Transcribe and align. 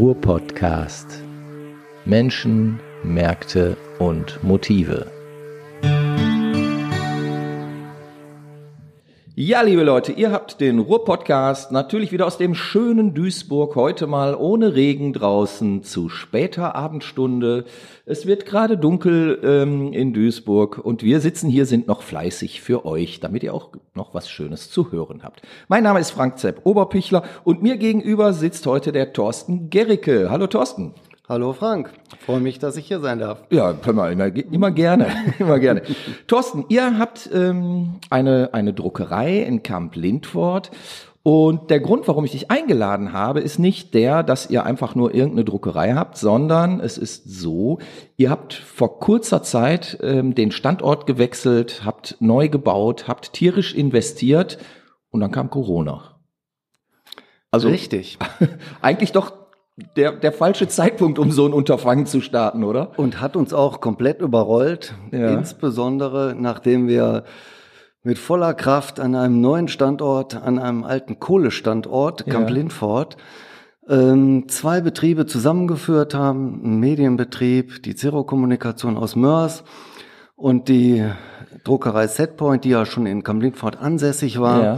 Ruhr-Podcast. 0.00 1.22
Menschen, 2.06 2.80
Märkte 3.02 3.76
und 3.98 4.42
Motive. 4.42 5.19
Ja, 9.42 9.62
liebe 9.62 9.84
Leute, 9.84 10.12
ihr 10.12 10.32
habt 10.32 10.60
den 10.60 10.80
Ruhr-Podcast 10.80 11.72
natürlich 11.72 12.12
wieder 12.12 12.26
aus 12.26 12.36
dem 12.36 12.54
schönen 12.54 13.14
Duisburg, 13.14 13.74
heute 13.74 14.06
mal 14.06 14.34
ohne 14.34 14.74
Regen 14.74 15.14
draußen 15.14 15.82
zu 15.82 16.10
später 16.10 16.74
Abendstunde. 16.74 17.64
Es 18.04 18.26
wird 18.26 18.44
gerade 18.44 18.76
dunkel 18.76 19.40
ähm, 19.42 19.94
in 19.94 20.12
Duisburg 20.12 20.76
und 20.76 21.02
wir 21.02 21.20
sitzen 21.20 21.48
hier, 21.48 21.64
sind 21.64 21.86
noch 21.86 22.02
fleißig 22.02 22.60
für 22.60 22.84
euch, 22.84 23.20
damit 23.20 23.42
ihr 23.42 23.54
auch 23.54 23.70
noch 23.94 24.12
was 24.12 24.28
Schönes 24.28 24.70
zu 24.70 24.92
hören 24.92 25.22
habt. 25.22 25.40
Mein 25.68 25.84
Name 25.84 26.00
ist 26.00 26.10
Frank 26.10 26.38
Zepp 26.38 26.60
Oberpichler 26.64 27.22
und 27.42 27.62
mir 27.62 27.78
gegenüber 27.78 28.34
sitzt 28.34 28.66
heute 28.66 28.92
der 28.92 29.14
Thorsten 29.14 29.70
Gericke. 29.70 30.28
Hallo 30.28 30.48
Thorsten. 30.48 30.92
Hallo 31.30 31.52
Frank, 31.52 31.92
freue 32.26 32.40
mich, 32.40 32.58
dass 32.58 32.76
ich 32.76 32.88
hier 32.88 32.98
sein 32.98 33.20
darf. 33.20 33.44
Ja, 33.50 33.70
immer, 33.86 34.10
immer 34.10 34.72
gerne, 34.72 35.06
immer 35.38 35.60
gerne. 35.60 35.82
Thorsten, 36.26 36.64
ihr 36.70 36.98
habt 36.98 37.30
ähm, 37.32 38.00
eine, 38.10 38.50
eine 38.52 38.74
Druckerei 38.74 39.38
in 39.38 39.62
Camp 39.62 39.94
Lindfort 39.94 40.72
und 41.22 41.70
der 41.70 41.78
Grund, 41.78 42.08
warum 42.08 42.24
ich 42.24 42.32
dich 42.32 42.50
eingeladen 42.50 43.12
habe, 43.12 43.38
ist 43.38 43.60
nicht 43.60 43.94
der, 43.94 44.24
dass 44.24 44.50
ihr 44.50 44.64
einfach 44.66 44.96
nur 44.96 45.14
irgendeine 45.14 45.44
Druckerei 45.44 45.92
habt, 45.92 46.16
sondern 46.16 46.80
es 46.80 46.98
ist 46.98 47.30
so, 47.30 47.78
ihr 48.16 48.28
habt 48.28 48.52
vor 48.52 48.98
kurzer 48.98 49.44
Zeit 49.44 49.98
ähm, 50.02 50.34
den 50.34 50.50
Standort 50.50 51.06
gewechselt, 51.06 51.82
habt 51.84 52.16
neu 52.18 52.48
gebaut, 52.48 53.06
habt 53.06 53.34
tierisch 53.34 53.72
investiert 53.72 54.58
und 55.10 55.20
dann 55.20 55.30
kam 55.30 55.48
Corona. 55.48 56.16
Also 57.52 57.68
richtig. 57.68 58.18
eigentlich 58.82 59.12
doch 59.12 59.39
der, 59.96 60.12
der 60.12 60.32
falsche 60.32 60.68
Zeitpunkt, 60.68 61.18
um 61.18 61.30
so 61.30 61.46
ein 61.46 61.52
Unterfangen 61.52 62.06
zu 62.06 62.20
starten, 62.20 62.64
oder? 62.64 62.92
Und 62.96 63.20
hat 63.20 63.36
uns 63.36 63.52
auch 63.52 63.80
komplett 63.80 64.20
überrollt, 64.20 64.94
ja. 65.12 65.30
insbesondere 65.30 66.34
nachdem 66.38 66.88
wir 66.88 67.24
mit 68.02 68.18
voller 68.18 68.54
Kraft 68.54 68.98
an 68.98 69.14
einem 69.14 69.40
neuen 69.40 69.68
Standort, 69.68 70.34
an 70.34 70.58
einem 70.58 70.84
alten 70.84 71.20
Kohlestandort, 71.20 72.26
Camp 72.26 72.48
ja. 72.48 72.54
Lindfort, 72.54 73.16
ähm, 73.88 74.48
zwei 74.48 74.80
Betriebe 74.80 75.26
zusammengeführt 75.26 76.14
haben, 76.14 76.60
ein 76.64 76.80
Medienbetrieb, 76.80 77.82
die 77.82 77.94
Zero-Kommunikation 77.94 78.96
aus 78.96 79.16
Mörs 79.16 79.64
und 80.36 80.68
die 80.68 81.04
Druckerei 81.64 82.06
Setpoint, 82.06 82.64
die 82.64 82.70
ja 82.70 82.86
schon 82.86 83.06
in 83.06 83.22
Camp 83.22 83.42
Lindfort 83.42 83.76
ansässig 83.80 84.40
war. 84.40 84.62
Ja 84.62 84.76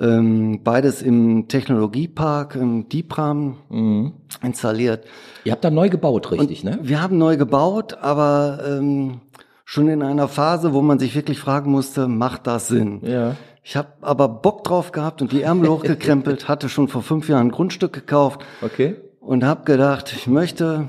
ähm, 0.00 0.62
beides 0.64 1.02
im 1.02 1.46
Technologiepark, 1.48 2.56
im 2.56 2.88
DIPRAM 2.88 3.56
mhm. 3.68 4.12
installiert. 4.42 5.04
Ihr 5.44 5.52
habt 5.52 5.64
da 5.64 5.70
neu 5.70 5.90
gebaut, 5.90 6.30
richtig, 6.32 6.64
Und 6.64 6.70
ne? 6.70 6.78
Wir 6.82 7.02
haben 7.02 7.18
neu 7.18 7.36
gebaut, 7.36 7.98
aber 8.00 8.60
ähm, 8.66 9.20
schon 9.64 9.88
in 9.88 10.02
einer 10.02 10.28
Phase, 10.28 10.72
wo 10.72 10.80
man 10.80 10.98
sich 10.98 11.14
wirklich 11.14 11.38
fragen 11.38 11.70
musste, 11.70 12.08
macht 12.08 12.46
das 12.46 12.68
Sinn? 12.68 13.00
Ja. 13.02 13.36
Ich 13.62 13.76
habe 13.76 13.88
aber 14.00 14.28
Bock 14.28 14.64
drauf 14.64 14.90
gehabt 14.90 15.20
und 15.20 15.32
die 15.32 15.42
Ärmel 15.42 15.68
hochgekrempelt, 15.70 16.48
hatte 16.48 16.70
schon 16.70 16.88
vor 16.88 17.02
fünf 17.02 17.28
Jahren 17.28 17.48
ein 17.48 17.52
Grundstück 17.52 17.92
gekauft. 17.92 18.40
Okay. 18.62 18.96
Und 19.20 19.44
habe 19.44 19.64
gedacht, 19.64 20.14
ich 20.16 20.26
möchte 20.26 20.88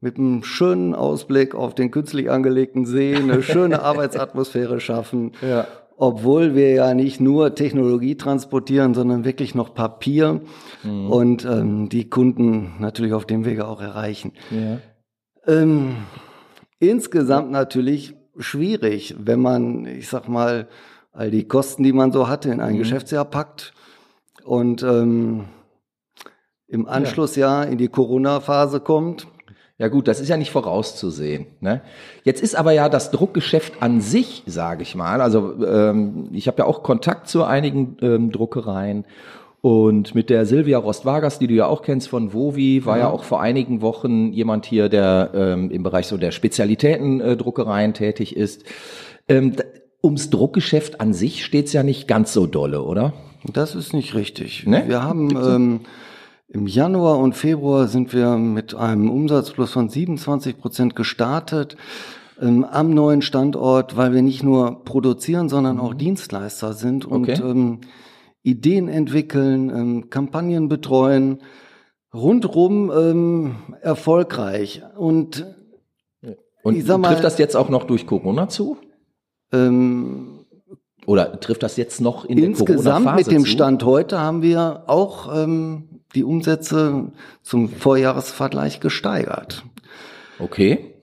mit 0.00 0.18
einem 0.18 0.42
schönen 0.44 0.94
Ausblick 0.94 1.54
auf 1.54 1.74
den 1.74 1.90
künstlich 1.90 2.30
angelegten 2.30 2.86
See 2.86 3.14
eine 3.14 3.42
schöne 3.42 3.82
Arbeitsatmosphäre 3.82 4.80
schaffen. 4.80 5.32
Ja 5.42 5.66
obwohl 5.96 6.54
wir 6.54 6.72
ja 6.72 6.94
nicht 6.94 7.20
nur 7.20 7.54
Technologie 7.54 8.16
transportieren, 8.16 8.94
sondern 8.94 9.24
wirklich 9.24 9.54
noch 9.54 9.74
Papier 9.74 10.40
mhm. 10.82 11.10
und 11.10 11.44
ähm, 11.44 11.88
die 11.88 12.08
Kunden 12.08 12.74
natürlich 12.78 13.12
auf 13.12 13.26
dem 13.26 13.44
Wege 13.44 13.68
auch 13.68 13.80
erreichen. 13.80 14.32
Ja. 14.50 14.78
Ähm, 15.46 15.96
insgesamt 16.78 17.50
natürlich 17.50 18.14
schwierig, 18.38 19.14
wenn 19.18 19.40
man, 19.40 19.86
ich 19.86 20.08
sag 20.08 20.28
mal, 20.28 20.68
all 21.12 21.30
die 21.30 21.46
Kosten, 21.46 21.84
die 21.84 21.92
man 21.92 22.10
so 22.10 22.28
hatte, 22.28 22.50
in 22.50 22.60
ein 22.60 22.74
mhm. 22.74 22.78
Geschäftsjahr 22.78 23.24
packt 23.24 23.72
und 24.44 24.82
ähm, 24.82 25.44
im 26.66 26.88
Anschlussjahr 26.88 27.68
in 27.68 27.78
die 27.78 27.88
Corona-Phase 27.88 28.80
kommt 28.80 29.28
ja 29.78 29.88
gut, 29.88 30.06
das 30.06 30.20
ist 30.20 30.28
ja 30.28 30.36
nicht 30.36 30.50
vorauszusehen. 30.50 31.46
Ne? 31.60 31.80
Jetzt 32.22 32.42
ist 32.42 32.54
aber 32.54 32.72
ja 32.72 32.88
das 32.88 33.10
Druckgeschäft 33.10 33.82
an 33.82 34.00
sich, 34.00 34.44
sage 34.46 34.82
ich 34.82 34.94
mal. 34.94 35.20
Also 35.20 35.64
ähm, 35.64 36.28
ich 36.32 36.46
habe 36.46 36.58
ja 36.58 36.64
auch 36.64 36.82
Kontakt 36.82 37.28
zu 37.28 37.44
einigen 37.44 37.96
ähm, 38.00 38.30
Druckereien 38.30 39.04
und 39.64 40.14
mit 40.14 40.28
der 40.28 40.44
Silvia 40.44 40.76
Rostwagas, 40.76 41.38
die 41.38 41.46
du 41.46 41.54
ja 41.54 41.66
auch 41.66 41.80
kennst 41.80 42.08
von 42.08 42.34
Vovi, 42.34 42.84
war 42.84 42.98
ja, 42.98 43.04
ja 43.04 43.10
auch 43.10 43.24
vor 43.24 43.40
einigen 43.40 43.80
Wochen 43.80 44.30
jemand 44.32 44.66
hier, 44.66 44.90
der 44.90 45.30
ähm, 45.34 45.70
im 45.70 45.82
Bereich 45.82 46.06
so 46.06 46.18
der 46.18 46.32
Spezialitäten-Druckereien 46.32 47.92
äh, 47.92 47.94
tätig 47.94 48.36
ist. 48.36 48.64
Ähm, 49.26 49.56
ums 50.02 50.28
Druckgeschäft 50.28 51.00
an 51.00 51.14
sich 51.14 51.46
steht's 51.46 51.72
ja 51.72 51.82
nicht 51.82 52.06
ganz 52.06 52.34
so 52.34 52.46
dolle, 52.46 52.82
oder? 52.82 53.14
Das 53.50 53.74
ist 53.74 53.94
nicht 53.94 54.14
richtig. 54.14 54.66
Ne? 54.66 54.84
Wir 54.86 55.02
haben 55.02 55.30
ähm, 55.30 55.80
im 56.54 56.68
Januar 56.68 57.18
und 57.18 57.34
Februar 57.34 57.88
sind 57.88 58.14
wir 58.14 58.36
mit 58.36 58.76
einem 58.76 59.10
Umsatzplus 59.10 59.72
von 59.72 59.88
27 59.88 60.56
Prozent 60.56 60.94
gestartet 60.94 61.76
ähm, 62.40 62.64
am 62.64 62.90
neuen 62.90 63.22
Standort, 63.22 63.96
weil 63.96 64.12
wir 64.12 64.22
nicht 64.22 64.44
nur 64.44 64.84
produzieren, 64.84 65.48
sondern 65.48 65.80
auch 65.80 65.94
mhm. 65.94 65.98
Dienstleister 65.98 66.72
sind 66.72 67.06
und 67.06 67.28
okay. 67.28 67.42
ähm, 67.42 67.80
Ideen 68.44 68.86
entwickeln, 68.86 69.68
ähm, 69.68 70.10
Kampagnen 70.10 70.68
betreuen, 70.68 71.40
rundrum 72.14 72.92
ähm, 72.96 73.56
erfolgreich. 73.80 74.82
Und, 74.96 75.44
und 76.62 76.76
ich 76.76 76.84
sag 76.84 76.98
mal, 76.98 77.08
trifft 77.08 77.24
das 77.24 77.38
jetzt 77.38 77.56
auch 77.56 77.68
noch 77.68 77.82
durch 77.82 78.06
Corona 78.06 78.48
zu? 78.48 78.76
Ähm, 79.52 80.44
Oder 81.04 81.40
trifft 81.40 81.64
das 81.64 81.76
jetzt 81.76 82.00
noch 82.00 82.24
in 82.24 82.38
Insgesamt 82.38 82.78
der 82.78 82.92
Corona-Phase 82.92 83.30
mit 83.30 83.40
dem? 83.40 83.44
Stand 83.44 83.82
heute 83.82 84.20
haben 84.20 84.42
wir 84.42 84.84
auch 84.86 85.34
ähm, 85.36 85.93
die 86.14 86.24
Umsätze 86.24 87.12
zum 87.42 87.68
Vorjahresvergleich 87.68 88.80
gesteigert. 88.80 89.64
Okay. 90.38 90.94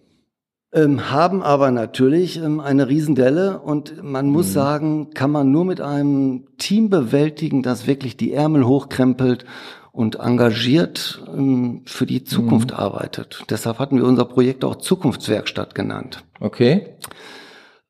Ähm, 0.74 1.12
haben 1.12 1.42
aber 1.42 1.70
natürlich 1.72 2.42
ähm, 2.42 2.62
eine 2.62 2.88
Riesendelle 2.88 3.60
und 3.60 4.02
man 4.04 4.30
muss 4.30 4.48
mhm. 4.48 4.52
sagen, 4.52 5.10
kann 5.14 5.30
man 5.30 5.52
nur 5.52 5.66
mit 5.66 5.82
einem 5.82 6.48
Team 6.58 6.90
bewältigen, 6.90 7.62
das 7.62 7.88
wirklich 7.88 8.16
die 8.16 8.32
Ärmel 8.32 8.66
hochkrempelt 8.66 9.44
und 9.92 10.16
engagiert 10.16 11.22
ähm, 11.28 11.82
für 11.86 12.06
die 12.06 12.24
Zukunft 12.24 12.72
mhm. 12.72 12.78
arbeitet. 12.78 13.44
Deshalb 13.50 13.80
hatten 13.80 13.98
wir 13.98 14.06
unser 14.06 14.24
Projekt 14.24 14.64
auch 14.64 14.78
Zukunftswerkstatt 14.78 15.76
genannt. 15.76 16.24
Okay. 16.40 16.96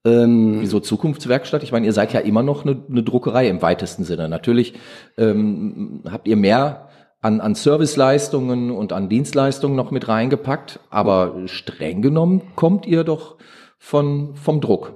Ähm, 0.04 0.62
Wieso 0.62 0.80
Zukunftswerkstatt? 0.80 1.62
Ich 1.62 1.72
meine, 1.72 1.86
ihr 1.86 1.94
seid 1.94 2.14
ja 2.14 2.20
immer 2.22 2.42
noch 2.42 2.66
eine, 2.66 2.84
eine 2.90 3.04
Druckerei 3.04 3.48
im 3.48 3.62
weitesten 3.62 4.04
Sinne. 4.04 4.28
Natürlich 4.28 4.74
ähm, 5.18 6.02
habt 6.10 6.28
ihr 6.28 6.36
mehr 6.36 6.90
an, 7.22 7.40
an 7.40 7.56
Serviceleistungen 7.56 8.72
und 8.72 8.94
an 8.94 9.08
Dienstleistungen 9.08 9.76
noch 9.76 9.92
mit 9.92 10.08
reingepackt, 10.08 10.80
aber 10.90 11.36
streng 11.46 12.02
genommen 12.02 12.42
kommt 12.56 12.86
ihr 12.86 13.04
doch 13.04 13.38
von, 13.78 14.36
vom 14.36 14.60
Druck. 14.60 14.96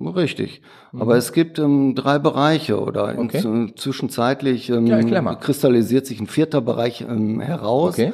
Richtig. 0.00 0.62
Mhm. 0.90 1.02
Aber 1.02 1.16
es 1.16 1.32
gibt 1.32 1.60
ähm, 1.60 1.94
drei 1.94 2.18
Bereiche 2.18 2.80
oder 2.80 3.16
okay. 3.18 3.72
zwischenzeitlich 3.76 4.68
ähm, 4.70 4.86
ja, 4.86 5.34
kristallisiert 5.36 6.06
sich 6.06 6.20
ein 6.20 6.26
vierter 6.26 6.60
Bereich 6.60 7.02
ähm, 7.02 7.40
heraus. 7.40 7.94
Okay. 7.94 8.12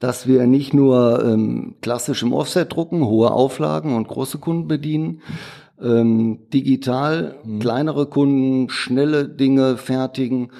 Dass 0.00 0.28
wir 0.28 0.46
nicht 0.46 0.74
nur 0.74 1.24
ähm, 1.24 1.74
klassisch 1.80 2.22
im 2.22 2.32
Offset 2.32 2.72
drucken, 2.72 3.04
hohe 3.04 3.32
Auflagen 3.32 3.96
und 3.96 4.06
große 4.06 4.38
Kunden 4.38 4.68
bedienen, 4.68 5.22
ähm, 5.82 6.48
digital 6.52 7.36
mhm. 7.44 7.58
kleinere 7.58 8.06
Kunden, 8.06 8.70
schnelle 8.70 9.28
Dinge 9.28 9.76
fertigen 9.76 10.52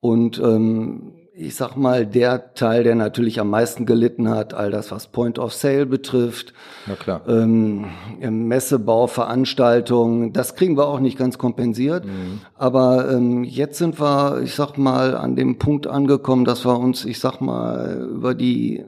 und 0.00 0.38
ähm, 0.40 1.14
ich 1.34 1.54
sag 1.54 1.76
mal, 1.76 2.04
der 2.04 2.52
Teil, 2.54 2.84
der 2.84 2.94
natürlich 2.94 3.40
am 3.40 3.48
meisten 3.48 3.86
gelitten 3.86 4.28
hat, 4.28 4.52
all 4.52 4.70
das, 4.70 4.90
was 4.90 5.06
Point 5.06 5.38
of 5.38 5.54
Sale 5.54 5.86
betrifft, 5.86 6.52
ja, 6.86 6.94
klar. 6.94 7.22
Ähm, 7.26 7.86
Messebau, 8.20 9.06
Veranstaltungen, 9.06 10.32
das 10.32 10.56
kriegen 10.56 10.76
wir 10.76 10.88
auch 10.88 11.00
nicht 11.00 11.16
ganz 11.16 11.38
kompensiert. 11.38 12.04
Mhm. 12.04 12.40
Aber 12.54 13.10
ähm, 13.10 13.44
jetzt 13.44 13.78
sind 13.78 14.00
wir, 14.00 14.42
ich 14.42 14.54
sag 14.54 14.76
mal, 14.76 15.16
an 15.16 15.36
dem 15.36 15.58
Punkt 15.58 15.86
angekommen, 15.86 16.44
dass 16.44 16.66
wir 16.66 16.78
uns, 16.78 17.04
ich 17.04 17.18
sag 17.18 17.40
mal, 17.40 18.08
über 18.12 18.34
die 18.34 18.84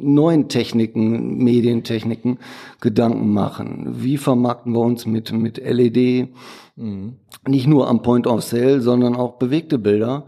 neuen 0.00 0.48
Techniken, 0.48 1.38
Medientechniken 1.38 2.38
Gedanken 2.80 3.32
machen. 3.32 3.94
Wie 4.00 4.16
vermarkten 4.16 4.72
wir 4.72 4.80
uns 4.80 5.06
mit, 5.06 5.32
mit 5.32 5.58
LED? 5.58 6.28
Mhm. 6.76 7.14
Nicht 7.46 7.66
nur 7.66 7.88
am 7.88 8.02
Point 8.02 8.26
of 8.26 8.42
Sale, 8.42 8.80
sondern 8.80 9.14
auch 9.14 9.34
bewegte 9.34 9.78
Bilder. 9.78 10.26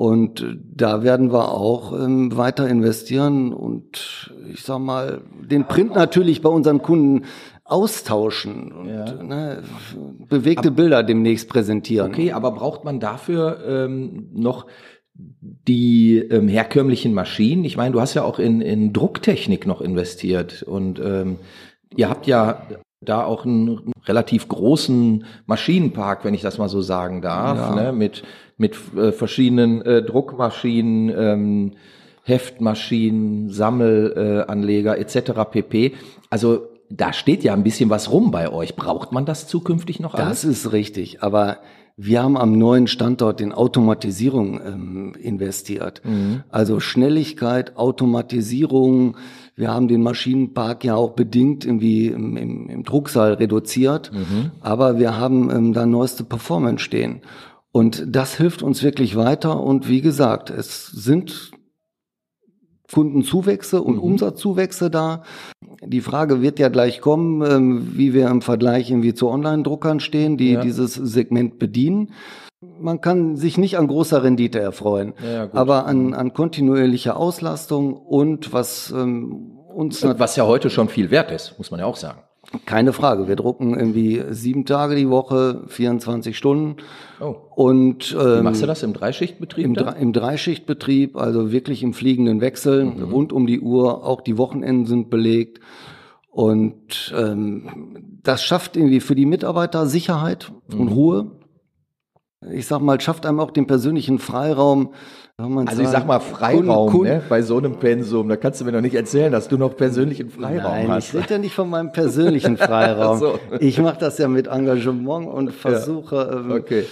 Und 0.00 0.46
da 0.64 1.02
werden 1.02 1.30
wir 1.30 1.52
auch 1.52 1.92
ähm, 1.92 2.34
weiter 2.34 2.66
investieren 2.66 3.52
und 3.52 4.32
ich 4.50 4.62
sag 4.62 4.78
mal, 4.78 5.20
den 5.42 5.66
Print 5.66 5.94
natürlich 5.94 6.40
bei 6.40 6.48
unseren 6.48 6.80
Kunden 6.80 7.26
austauschen 7.64 8.72
und 8.72 8.88
ja. 8.88 9.22
ne, 9.22 9.62
bewegte 10.26 10.68
aber, 10.68 10.76
Bilder 10.76 11.02
demnächst 11.02 11.50
präsentieren. 11.50 12.12
Okay, 12.12 12.32
aber 12.32 12.52
braucht 12.52 12.82
man 12.82 12.98
dafür 12.98 13.62
ähm, 13.68 14.30
noch 14.32 14.68
die 15.12 16.16
ähm, 16.16 16.48
herkömmlichen 16.48 17.12
Maschinen. 17.12 17.66
Ich 17.66 17.76
meine, 17.76 17.92
du 17.92 18.00
hast 18.00 18.14
ja 18.14 18.24
auch 18.24 18.38
in, 18.38 18.62
in 18.62 18.94
Drucktechnik 18.94 19.66
noch 19.66 19.82
investiert 19.82 20.62
und 20.62 20.98
ähm, 20.98 21.36
ihr 21.94 22.08
habt 22.08 22.26
ja 22.26 22.62
da 23.02 23.24
auch 23.24 23.44
einen 23.44 23.92
relativ 24.06 24.48
großen 24.48 25.26
Maschinenpark, 25.44 26.24
wenn 26.24 26.32
ich 26.32 26.40
das 26.42 26.56
mal 26.56 26.70
so 26.70 26.80
sagen 26.80 27.20
darf, 27.20 27.58
ja. 27.58 27.74
ne, 27.74 27.92
mit 27.92 28.22
mit 28.60 28.76
äh, 28.94 29.10
verschiedenen 29.10 29.80
äh, 29.82 30.02
Druckmaschinen, 30.02 31.10
ähm, 31.16 31.72
Heftmaschinen, 32.22 33.50
Sammelanleger 33.50 34.98
äh, 34.98 35.00
etc. 35.00 35.32
pp. 35.50 35.94
Also 36.28 36.66
da 36.90 37.12
steht 37.14 37.42
ja 37.42 37.54
ein 37.54 37.62
bisschen 37.62 37.88
was 37.88 38.12
rum 38.12 38.30
bei 38.30 38.52
euch. 38.52 38.76
Braucht 38.76 39.12
man 39.12 39.24
das 39.24 39.46
zukünftig 39.48 39.98
noch 39.98 40.14
alles? 40.14 40.42
Das 40.42 40.44
ist 40.44 40.72
richtig, 40.72 41.22
aber 41.22 41.58
wir 41.96 42.22
haben 42.22 42.36
am 42.36 42.52
neuen 42.52 42.86
Standort 42.86 43.40
in 43.40 43.52
Automatisierung 43.52 44.60
ähm, 44.64 45.12
investiert. 45.20 46.02
Mhm. 46.04 46.42
Also 46.50 46.80
Schnelligkeit, 46.80 47.76
Automatisierung. 47.76 49.16
Wir 49.54 49.70
haben 49.72 49.88
den 49.88 50.02
Maschinenpark 50.02 50.84
ja 50.84 50.96
auch 50.96 51.10
bedingt 51.10 51.64
irgendwie 51.64 52.08
im, 52.08 52.36
im, 52.36 52.68
im 52.68 52.84
Drucksaal 52.84 53.34
reduziert, 53.34 54.12
mhm. 54.12 54.50
aber 54.60 54.98
wir 54.98 55.18
haben 55.18 55.50
ähm, 55.50 55.72
da 55.72 55.86
neueste 55.86 56.24
Performance 56.24 56.84
stehen. 56.84 57.20
Und 57.72 58.04
das 58.08 58.36
hilft 58.36 58.62
uns 58.62 58.82
wirklich 58.82 59.16
weiter. 59.16 59.60
Und 59.60 59.88
wie 59.88 60.00
gesagt, 60.00 60.50
es 60.50 60.86
sind 60.86 61.52
Kundenzuwächse 62.92 63.82
und 63.82 63.96
mhm. 63.96 64.02
Umsatzzuwächse 64.02 64.90
da. 64.90 65.22
Die 65.84 66.00
Frage 66.00 66.42
wird 66.42 66.58
ja 66.58 66.68
gleich 66.68 67.00
kommen, 67.00 67.42
ähm, 67.42 67.92
wie 67.96 68.12
wir 68.14 68.28
im 68.28 68.42
Vergleich 68.42 68.90
irgendwie 68.90 69.14
zu 69.14 69.28
Online-Druckern 69.28 70.00
stehen, 70.00 70.36
die 70.36 70.52
ja. 70.52 70.60
dieses 70.60 70.94
Segment 70.94 71.58
bedienen. 71.58 72.12
Man 72.60 73.00
kann 73.00 73.36
sich 73.36 73.56
nicht 73.56 73.78
an 73.78 73.86
großer 73.86 74.22
Rendite 74.22 74.58
erfreuen, 74.58 75.14
ja, 75.24 75.48
aber 75.54 75.86
an, 75.86 76.12
an 76.12 76.34
kontinuierlicher 76.34 77.16
Auslastung 77.16 77.94
und 77.94 78.52
was 78.52 78.90
ähm, 78.90 79.56
uns... 79.74 80.02
Was 80.02 80.36
ja 80.36 80.46
heute 80.46 80.68
schon 80.68 80.88
viel 80.88 81.10
wert 81.10 81.30
ist, 81.30 81.56
muss 81.56 81.70
man 81.70 81.80
ja 81.80 81.86
auch 81.86 81.96
sagen. 81.96 82.20
Keine 82.66 82.92
Frage. 82.92 83.28
Wir 83.28 83.36
drucken 83.36 83.78
irgendwie 83.78 84.22
sieben 84.30 84.64
Tage 84.64 84.96
die 84.96 85.08
Woche, 85.08 85.62
24 85.68 86.36
Stunden. 86.36 86.76
Oh. 87.20 87.36
Und 87.54 88.16
ähm, 88.18 88.38
Wie 88.38 88.42
machst 88.42 88.62
du 88.62 88.66
das 88.66 88.82
im 88.82 88.92
Dreischichtbetrieb? 88.92 89.64
Im, 89.64 89.74
Dre 89.74 89.94
im 90.00 90.12
Dreischichtbetrieb, 90.12 91.16
also 91.16 91.52
wirklich 91.52 91.84
im 91.84 91.94
fliegenden 91.94 92.40
Wechsel, 92.40 92.86
mhm. 92.86 93.12
rund 93.12 93.32
um 93.32 93.46
die 93.46 93.60
Uhr. 93.60 94.04
Auch 94.04 94.20
die 94.20 94.36
Wochenenden 94.36 94.86
sind 94.86 95.10
belegt. 95.10 95.60
Und 96.30 97.14
ähm, 97.16 98.18
das 98.22 98.42
schafft 98.42 98.76
irgendwie 98.76 99.00
für 99.00 99.14
die 99.14 99.26
Mitarbeiter 99.26 99.86
Sicherheit 99.86 100.52
und 100.72 100.86
mhm. 100.86 100.92
Ruhe. 100.92 101.30
Ich 102.52 102.66
sag 102.66 102.80
mal, 102.80 103.00
schafft 103.00 103.26
einem 103.26 103.38
auch 103.38 103.50
den 103.50 103.66
persönlichen 103.66 104.18
Freiraum, 104.18 104.94
also 105.66 105.82
ich 105.82 105.88
sag 105.88 106.06
mal 106.06 106.20
Freiraum 106.20 106.90
Kun, 106.90 107.00
Kun, 107.00 107.08
ne, 107.08 107.22
bei 107.28 107.42
so 107.42 107.58
einem 107.58 107.76
Pensum. 107.76 108.28
Da 108.28 108.36
kannst 108.36 108.60
du 108.60 108.64
mir 108.64 108.72
noch 108.72 108.80
nicht 108.80 108.94
erzählen, 108.94 109.32
dass 109.32 109.48
du 109.48 109.56
noch 109.56 109.76
persönlichen 109.76 110.30
Freiraum 110.30 110.72
Nein, 110.72 110.88
hast. 110.88 111.08
ich 111.08 111.14
rede 111.14 111.34
ja 111.34 111.38
nicht 111.38 111.54
von 111.54 111.68
meinem 111.68 111.92
persönlichen 111.92 112.56
Freiraum. 112.56 113.18
so. 113.20 113.38
Ich 113.58 113.78
mache 113.80 113.98
das 113.98 114.18
ja 114.18 114.28
mit 114.28 114.46
Engagement 114.46 115.28
und 115.28 115.52
versuche, 115.52 116.16
ja. 116.16 116.32
Ähm, 116.32 116.52
okay. 116.52 116.84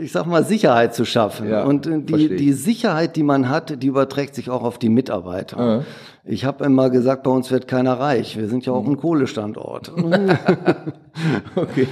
ich 0.00 0.12
sag 0.12 0.26
mal, 0.26 0.44
Sicherheit 0.44 0.94
zu 0.94 1.04
schaffen. 1.04 1.48
Ja, 1.48 1.64
und 1.64 1.86
äh, 1.86 2.00
die, 2.00 2.36
die 2.36 2.52
Sicherheit, 2.52 3.16
die 3.16 3.22
man 3.22 3.48
hat, 3.48 3.82
die 3.82 3.86
überträgt 3.86 4.34
sich 4.34 4.50
auch 4.50 4.62
auf 4.62 4.78
die 4.78 4.88
Mitarbeiter. 4.88 5.58
Ja. 5.58 5.82
Ich 6.26 6.46
habe 6.46 6.64
immer 6.64 6.88
gesagt, 6.88 7.22
bei 7.24 7.30
uns 7.30 7.50
wird 7.50 7.68
keiner 7.68 8.00
reich. 8.00 8.38
Wir 8.38 8.48
sind 8.48 8.64
ja 8.64 8.72
auch 8.72 8.86
ein 8.86 8.96
Kohlestandort. 8.96 9.92
okay. 11.54 11.86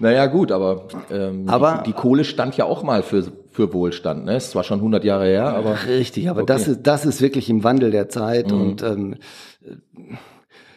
Naja, 0.00 0.26
gut, 0.26 0.52
aber, 0.52 0.86
ähm, 1.10 1.48
aber 1.48 1.82
die, 1.84 1.90
die, 1.90 1.96
Kohle 1.96 2.24
stand 2.24 2.56
ja 2.56 2.64
auch 2.64 2.82
mal 2.82 3.02
für, 3.02 3.24
für 3.50 3.72
Wohlstand. 3.72 4.24
Ne? 4.26 4.36
Ist 4.36 4.52
zwar 4.52 4.62
schon 4.62 4.78
100 4.78 5.02
Jahre 5.04 5.26
her, 5.26 5.48
aber. 5.54 5.76
Richtig, 5.86 6.30
aber 6.30 6.42
okay. 6.42 6.52
das, 6.52 6.68
ist, 6.68 6.82
das 6.84 7.04
ist 7.04 7.20
wirklich 7.20 7.50
im 7.50 7.64
Wandel 7.64 7.90
der 7.90 8.08
Zeit 8.08 8.52
mhm. 8.52 8.60
und 8.60 8.82
ähm, 8.82 9.16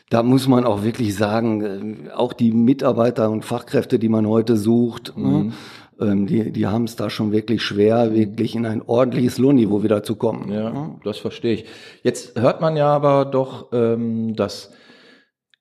da 0.09 0.23
muss 0.23 0.47
man 0.47 0.65
auch 0.65 0.83
wirklich 0.83 1.15
sagen, 1.15 2.07
äh, 2.09 2.11
auch 2.11 2.33
die 2.33 2.51
Mitarbeiter 2.51 3.29
und 3.29 3.45
Fachkräfte, 3.45 3.99
die 3.99 4.09
man 4.09 4.27
heute 4.27 4.57
sucht, 4.57 5.13
ne, 5.15 5.23
mhm. 5.27 5.53
ne, 5.99 6.25
die, 6.25 6.51
die 6.51 6.67
haben 6.67 6.83
es 6.83 6.95
da 6.95 7.09
schon 7.09 7.31
wirklich 7.31 7.61
schwer, 7.61 8.13
wirklich 8.13 8.55
in 8.55 8.65
ein 8.65 8.81
ordentliches 8.81 9.37
Lohnniveau 9.37 9.83
wieder 9.83 10.03
zu 10.03 10.15
kommen. 10.15 10.51
Ja, 10.51 10.73
ja, 10.73 10.95
das 11.03 11.17
verstehe 11.17 11.53
ich. 11.53 11.65
Jetzt 12.03 12.39
hört 12.39 12.59
man 12.59 12.75
ja 12.75 12.87
aber 12.87 13.25
doch, 13.25 13.67
ähm, 13.71 14.35
dass 14.35 14.71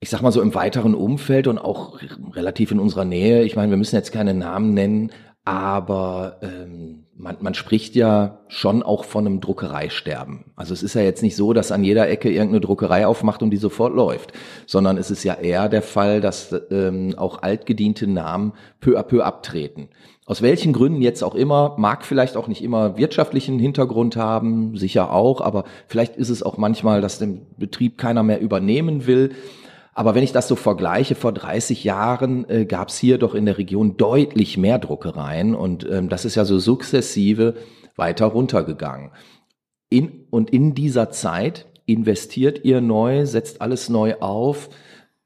ich 0.01 0.09
sag 0.09 0.23
mal 0.23 0.33
so 0.33 0.41
im 0.41 0.55
weiteren 0.55 0.95
Umfeld 0.95 1.47
und 1.47 1.59
auch 1.59 1.99
relativ 2.33 2.71
in 2.71 2.81
unserer 2.81 3.05
Nähe, 3.05 3.43
ich 3.43 3.55
meine, 3.55 3.71
wir 3.71 3.77
müssen 3.77 3.97
jetzt 3.97 4.13
keine 4.13 4.33
Namen 4.33 4.73
nennen, 4.73 5.13
aber 5.45 6.39
ähm, 6.43 7.05
man, 7.15 7.37
man 7.41 7.53
spricht 7.53 7.95
ja 7.95 8.39
schon 8.49 8.83
auch 8.83 9.05
von 9.05 9.27
einem 9.27 9.41
Druckereisterben. 9.43 10.53
Also 10.57 10.73
es 10.73 10.83
ist 10.83 10.95
ja 10.95 11.03
jetzt 11.03 11.23
nicht 11.23 11.37
so, 11.37 11.53
dass 11.53 11.71
an 11.71 11.85
jeder 11.85 12.09
Ecke 12.09 12.31
irgendeine 12.31 12.63
Druckerei 12.63 13.07
aufmacht 13.07 13.43
und 13.43 13.51
die 13.51 13.59
sofort 13.59 13.95
läuft, 13.95 14.33
sondern 14.67 14.97
es 14.97 15.11
ist 15.11 15.23
ja 15.23 15.35
eher 15.35 15.69
der 15.69 15.83
Fall, 15.83 16.23
dass 16.23 16.55
ähm, 16.71 17.15
auch 17.19 17.43
altgediente 17.43 18.07
Namen 18.07 18.55
peu 18.81 18.99
à 18.99 19.03
peu 19.03 19.23
abtreten. 19.23 19.89
Aus 20.25 20.41
welchen 20.41 20.73
Gründen 20.73 21.03
jetzt 21.03 21.23
auch 21.23 21.35
immer, 21.35 21.75
mag 21.77 22.07
vielleicht 22.07 22.39
auch 22.39 22.49
nicht 22.49 22.63
immer 22.63 22.97
wirtschaftlichen 22.97 23.59
Hintergrund 23.59 24.17
haben, 24.17 24.77
sicher 24.77 25.13
auch, 25.13 25.43
aber 25.43 25.65
vielleicht 25.89 26.17
ist 26.17 26.31
es 26.31 26.43
auch 26.43 26.57
manchmal, 26.57 27.03
dass 27.03 27.19
den 27.19 27.47
Betrieb 27.59 27.99
keiner 27.99 28.23
mehr 28.23 28.41
übernehmen 28.41 29.07
will. 29.07 29.33
Aber 29.95 30.15
wenn 30.15 30.23
ich 30.23 30.33
das 30.33 30.49
so 30.49 30.57
vergleiche, 30.57 31.15
vor 31.15 31.33
30 31.33 31.85
Jahren 31.85 32.49
äh, 32.49 32.65
gab 32.65 32.89
es 32.89 32.99
hier 32.99 33.19
doch 33.19 33.35
in 33.35 33.47
der 33.47 33.59
Region 33.59 33.97
deutlich 33.97 34.57
mehr 34.57 34.79
Druckereien 34.79 35.55
und 35.55 35.89
ähm, 35.91 36.09
das 36.09 36.25
ist 36.25 36.37
ja 36.37 36.45
so 36.45 36.59
sukzessive 36.59 37.55
weiter 37.97 38.27
runtergegangen. 38.27 39.11
In, 39.89 40.27
und 40.31 40.51
in 40.51 40.75
dieser 40.75 41.11
Zeit 41.11 41.67
investiert 41.87 42.65
ihr 42.65 42.81
neu, 42.81 43.27
setzt 43.27 43.61
alles 43.61 43.89
neu 43.89 44.15
auf, 44.21 44.71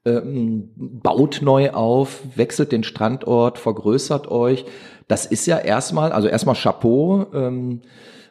ähm, 0.05 0.71
baut 0.75 1.41
neu 1.41 1.71
auf, 1.71 2.21
wechselt 2.35 2.71
den 2.71 2.83
Standort, 2.83 3.59
vergrößert 3.59 4.27
euch. 4.29 4.65
Das 5.07 5.25
ist 5.25 5.45
ja 5.45 5.59
erstmal, 5.59 6.11
also 6.11 6.27
erstmal 6.27 6.55
Chapeau, 6.55 7.27
ähm, 7.33 7.81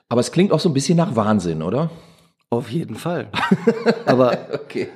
aber 0.09 0.21
es 0.21 0.33
klingt 0.33 0.53
auch 0.53 0.61
so 0.61 0.69
ein 0.69 0.75
bisschen 0.75 0.97
nach 0.97 1.17
Wahnsinn, 1.17 1.63
oder? 1.63 1.91
Auf 2.51 2.71
jeden 2.71 2.95
Fall. 2.95 3.29
Aber 4.07 4.39
okay. 4.53 4.89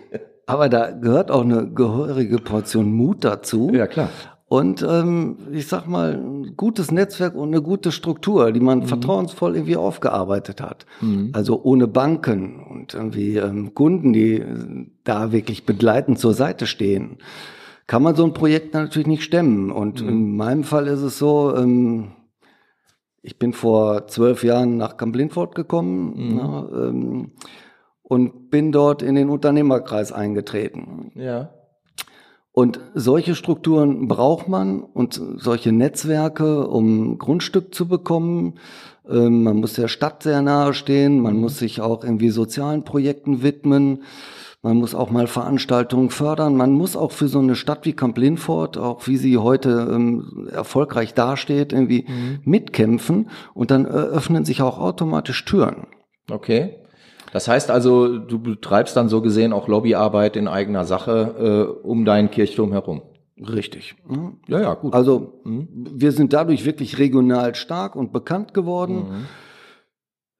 Aber 0.48 0.70
da 0.70 0.90
gehört 0.90 1.30
auch 1.30 1.44
eine 1.44 1.68
gehörige 1.68 2.38
Portion 2.38 2.90
Mut 2.90 3.22
dazu. 3.22 3.70
Ja, 3.74 3.86
klar. 3.86 4.08
Und 4.46 4.82
ähm, 4.82 5.36
ich 5.52 5.66
sag 5.66 5.86
mal, 5.86 6.14
ein 6.14 6.56
gutes 6.56 6.90
Netzwerk 6.90 7.34
und 7.34 7.48
eine 7.48 7.60
gute 7.60 7.92
Struktur, 7.92 8.50
die 8.50 8.60
man 8.60 8.78
mhm. 8.78 8.86
vertrauensvoll 8.86 9.56
irgendwie 9.56 9.76
aufgearbeitet 9.76 10.62
hat. 10.62 10.86
Mhm. 11.02 11.32
Also 11.34 11.62
ohne 11.62 11.86
Banken 11.86 12.64
und 12.64 12.94
irgendwie 12.94 13.36
ähm, 13.36 13.74
Kunden, 13.74 14.14
die 14.14 14.42
da 15.04 15.32
wirklich 15.32 15.66
begleitend 15.66 16.18
zur 16.18 16.32
Seite 16.32 16.66
stehen, 16.66 17.18
kann 17.86 18.02
man 18.02 18.16
so 18.16 18.24
ein 18.24 18.32
Projekt 18.32 18.72
natürlich 18.72 19.06
nicht 19.06 19.24
stemmen. 19.24 19.70
Und 19.70 20.00
mhm. 20.00 20.08
in 20.08 20.36
meinem 20.36 20.64
Fall 20.64 20.86
ist 20.86 21.02
es 21.02 21.18
so, 21.18 21.54
ähm, 21.54 22.12
ich 23.20 23.38
bin 23.38 23.52
vor 23.52 24.06
zwölf 24.06 24.44
Jahren 24.44 24.78
nach 24.78 24.96
Camp 24.96 25.14
Lindford 25.14 25.54
gekommen. 25.54 26.14
Mhm. 26.16 26.36
Na, 26.36 26.68
ähm, 26.72 27.32
und 28.08 28.50
bin 28.50 28.72
dort 28.72 29.02
in 29.02 29.14
den 29.14 29.28
Unternehmerkreis 29.28 30.12
eingetreten. 30.12 31.12
Ja. 31.14 31.50
Und 32.52 32.80
solche 32.94 33.34
Strukturen 33.34 34.08
braucht 34.08 34.48
man 34.48 34.80
und 34.80 35.20
solche 35.36 35.72
Netzwerke, 35.72 36.66
um 36.66 37.18
Grundstück 37.18 37.74
zu 37.74 37.86
bekommen. 37.86 38.54
Ähm, 39.08 39.42
man 39.42 39.58
muss 39.58 39.74
der 39.74 39.88
Stadt 39.88 40.22
sehr 40.22 40.42
nahe 40.42 40.74
stehen, 40.74 41.20
man 41.20 41.34
mhm. 41.34 41.40
muss 41.40 41.58
sich 41.58 41.80
auch 41.80 42.02
irgendwie 42.02 42.30
sozialen 42.30 42.82
Projekten 42.82 43.42
widmen. 43.42 44.02
Man 44.60 44.76
muss 44.78 44.96
auch 44.96 45.10
mal 45.10 45.28
Veranstaltungen 45.28 46.10
fördern. 46.10 46.56
Man 46.56 46.72
muss 46.72 46.96
auch 46.96 47.12
für 47.12 47.28
so 47.28 47.38
eine 47.38 47.54
Stadt 47.54 47.86
wie 47.86 47.92
Camp 47.92 48.18
Lindford, 48.18 48.76
auch 48.76 49.06
wie 49.06 49.16
sie 49.16 49.38
heute 49.38 49.88
ähm, 49.92 50.48
erfolgreich 50.50 51.14
dasteht, 51.14 51.72
irgendwie 51.72 52.06
mhm. 52.08 52.40
mitkämpfen. 52.42 53.30
Und 53.54 53.70
dann 53.70 53.86
öffnen 53.86 54.44
sich 54.44 54.62
auch 54.62 54.80
automatisch 54.80 55.44
Türen. 55.44 55.86
Okay. 56.28 56.78
Das 57.32 57.48
heißt 57.48 57.70
also, 57.70 58.18
du 58.18 58.38
betreibst 58.38 58.96
dann 58.96 59.08
so 59.08 59.20
gesehen 59.20 59.52
auch 59.52 59.68
Lobbyarbeit 59.68 60.36
in 60.36 60.48
eigener 60.48 60.84
Sache 60.84 61.76
äh, 61.82 61.86
um 61.86 62.04
deinen 62.04 62.30
Kirchturm 62.30 62.72
herum. 62.72 63.02
Richtig. 63.40 63.94
Mhm. 64.06 64.38
Ja, 64.48 64.60
ja, 64.60 64.74
gut. 64.74 64.94
Also 64.94 65.40
mhm. 65.44 65.68
wir 65.72 66.12
sind 66.12 66.32
dadurch 66.32 66.64
wirklich 66.64 66.98
regional 66.98 67.54
stark 67.54 67.94
und 67.94 68.12
bekannt 68.12 68.54
geworden. 68.54 69.26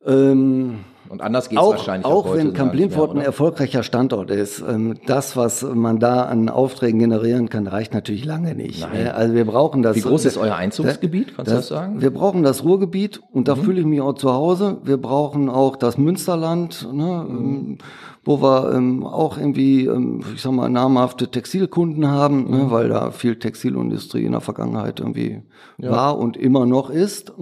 Mhm. 0.04 0.10
Ähm, 0.10 0.78
und 1.08 1.22
anders 1.22 1.48
geht 1.48 1.58
es 1.58 1.64
wahrscheinlich 1.64 2.04
auch. 2.04 2.26
Auch 2.26 2.34
wenn 2.34 2.52
Camp 2.52 2.74
Lindfort 2.74 3.14
ein 3.14 3.20
erfolgreicher 3.20 3.82
Standort 3.82 4.30
ist, 4.30 4.60
ähm, 4.60 4.96
das, 5.06 5.36
was 5.36 5.62
man 5.62 5.98
da 5.98 6.22
an 6.24 6.48
Aufträgen 6.48 6.98
generieren 6.98 7.48
kann, 7.48 7.66
reicht 7.66 7.94
natürlich 7.94 8.24
lange 8.24 8.54
nicht. 8.54 8.80
Nein. 8.80 9.08
Also 9.08 9.34
wir 9.34 9.44
brauchen 9.44 9.82
das. 9.82 9.96
Wie 9.96 10.00
groß 10.00 10.24
ist 10.24 10.36
euer 10.36 10.54
Einzugsgebiet? 10.54 11.34
Kannst 11.36 11.50
du 11.50 11.56
das 11.56 11.68
sagen? 11.68 12.00
Wir 12.00 12.10
brauchen 12.10 12.42
das 12.42 12.64
Ruhrgebiet 12.64 13.20
und 13.32 13.48
da 13.48 13.56
mhm. 13.56 13.62
fühle 13.62 13.80
ich 13.80 13.86
mich 13.86 14.00
auch 14.00 14.14
zu 14.14 14.32
Hause. 14.32 14.78
Wir 14.84 14.96
brauchen 14.98 15.48
auch 15.48 15.76
das 15.76 15.98
Münsterland, 15.98 16.88
ne, 16.92 17.26
mhm. 17.28 17.38
Ähm, 17.38 17.78
wo 18.24 18.42
wir 18.42 18.74
ähm, 18.74 19.04
auch 19.04 19.38
irgendwie, 19.38 19.88
ich 20.34 20.42
sag 20.42 20.52
mal, 20.52 20.68
namhafte 20.68 21.30
Textilkunden 21.30 22.08
haben, 22.08 22.44
ne, 22.44 22.56
mhm. 22.56 22.64
ne, 22.64 22.70
weil 22.70 22.88
da 22.88 23.10
viel 23.10 23.38
Textilindustrie 23.38 24.24
in 24.24 24.32
der 24.32 24.40
Vergangenheit 24.40 25.00
irgendwie 25.00 25.42
ja. 25.78 25.90
war 25.90 26.18
und 26.18 26.36
immer 26.36 26.66
noch 26.66 26.90
ist. 26.90 27.32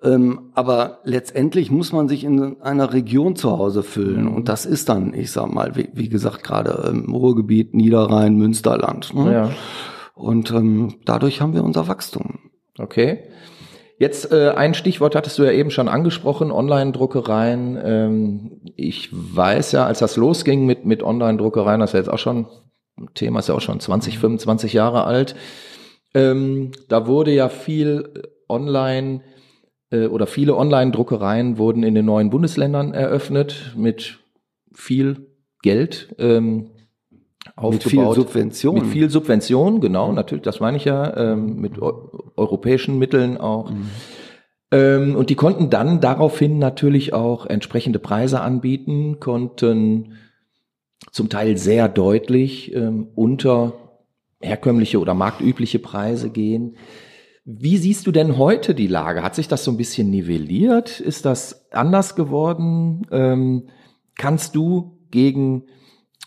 Hm? 0.00 0.12
Ähm, 0.12 0.40
aber 0.54 1.00
letztendlich 1.04 1.70
muss 1.70 1.92
man 1.92 2.08
sich 2.08 2.24
in 2.24 2.60
einer 2.62 2.92
Region 2.92 3.36
zu 3.36 3.50
Hause 3.50 3.82
fühlen. 3.82 4.24
Mhm. 4.26 4.34
Und 4.34 4.48
das 4.48 4.66
ist 4.66 4.88
dann, 4.88 5.12
ich 5.14 5.32
sag 5.32 5.52
mal, 5.52 5.76
wie, 5.76 5.88
wie 5.92 6.08
gesagt, 6.08 6.44
gerade 6.44 6.88
ähm, 6.90 7.12
Ruhrgebiet, 7.12 7.74
Niederrhein, 7.74 8.36
Münsterland. 8.36 9.14
Ne? 9.14 9.32
Ja. 9.32 9.50
Und 10.14 10.50
ähm, 10.50 10.96
dadurch 11.04 11.40
haben 11.40 11.54
wir 11.54 11.64
unser 11.64 11.88
Wachstum. 11.88 12.50
Okay. 12.78 13.24
Jetzt 13.98 14.30
äh, 14.30 14.50
ein 14.50 14.74
Stichwort 14.74 15.16
hattest 15.16 15.38
du 15.38 15.42
ja 15.42 15.50
eben 15.50 15.72
schon 15.72 15.88
angesprochen, 15.88 16.52
Online-Druckereien. 16.52 17.78
Ähm, 17.82 18.60
ich 18.76 19.08
weiß 19.10 19.72
ja, 19.72 19.86
als 19.86 19.98
das 19.98 20.16
losging 20.16 20.66
mit, 20.66 20.84
mit 20.86 21.02
Online-Druckereien, 21.02 21.80
das 21.80 21.90
ist 21.90 21.94
ja 21.94 21.98
jetzt 22.00 22.10
auch 22.10 22.18
schon, 22.18 22.46
Thema 23.14 23.40
ist 23.40 23.48
ja 23.48 23.56
auch 23.56 23.60
schon 23.60 23.80
20, 23.80 24.20
25 24.20 24.72
Jahre 24.72 25.04
alt, 25.04 25.34
ähm, 26.14 26.70
da 26.88 27.08
wurde 27.08 27.32
ja 27.32 27.48
viel 27.48 28.22
online 28.48 29.22
äh, 29.90 30.06
oder 30.06 30.26
viele 30.26 30.56
Online-Druckereien 30.56 31.58
wurden 31.58 31.82
in 31.82 31.94
den 31.94 32.04
neuen 32.04 32.30
Bundesländern 32.30 32.94
eröffnet 32.94 33.74
mit 33.76 34.18
viel 34.72 35.28
Geld. 35.62 36.14
Ähm, 36.18 36.70
Mit 37.60 37.82
viel 37.82 38.00
aufgebaut. 38.00 38.14
Subvention. 38.14 38.74
Mit 38.74 38.86
viel 38.86 39.10
Subvention, 39.10 39.80
genau, 39.80 40.12
natürlich, 40.12 40.44
das 40.44 40.60
meine 40.60 40.76
ich 40.76 40.84
ja, 40.84 41.16
ähm, 41.16 41.56
mit 41.56 41.80
eu 41.80 41.92
europäischen 42.36 42.98
Mitteln 42.98 43.36
auch. 43.36 43.72
Ähm, 44.70 45.16
und 45.16 45.30
die 45.30 45.34
konnten 45.34 45.70
dann 45.70 46.00
daraufhin 46.00 46.58
natürlich 46.58 47.12
auch 47.14 47.46
entsprechende 47.46 47.98
Preise 47.98 48.40
anbieten, 48.40 49.18
konnten 49.18 50.12
zum 51.10 51.28
Teil 51.28 51.56
sehr 51.56 51.88
deutlich 51.88 52.74
ähm, 52.74 53.08
unter 53.14 53.72
herkömmliche 54.40 55.00
oder 55.00 55.14
marktübliche 55.14 55.78
Preise 55.78 56.30
gehen. 56.30 56.76
Wie 57.50 57.78
siehst 57.78 58.06
du 58.06 58.12
denn 58.12 58.36
heute 58.36 58.74
die 58.74 58.88
Lage? 58.88 59.22
Hat 59.22 59.34
sich 59.34 59.48
das 59.48 59.64
so 59.64 59.70
ein 59.70 59.78
bisschen 59.78 60.10
nivelliert? 60.10 61.00
Ist 61.00 61.24
das 61.24 61.72
anders 61.72 62.14
geworden? 62.14 63.06
Ähm, 63.10 63.68
kannst 64.18 64.54
du 64.54 64.98
gegen 65.10 65.64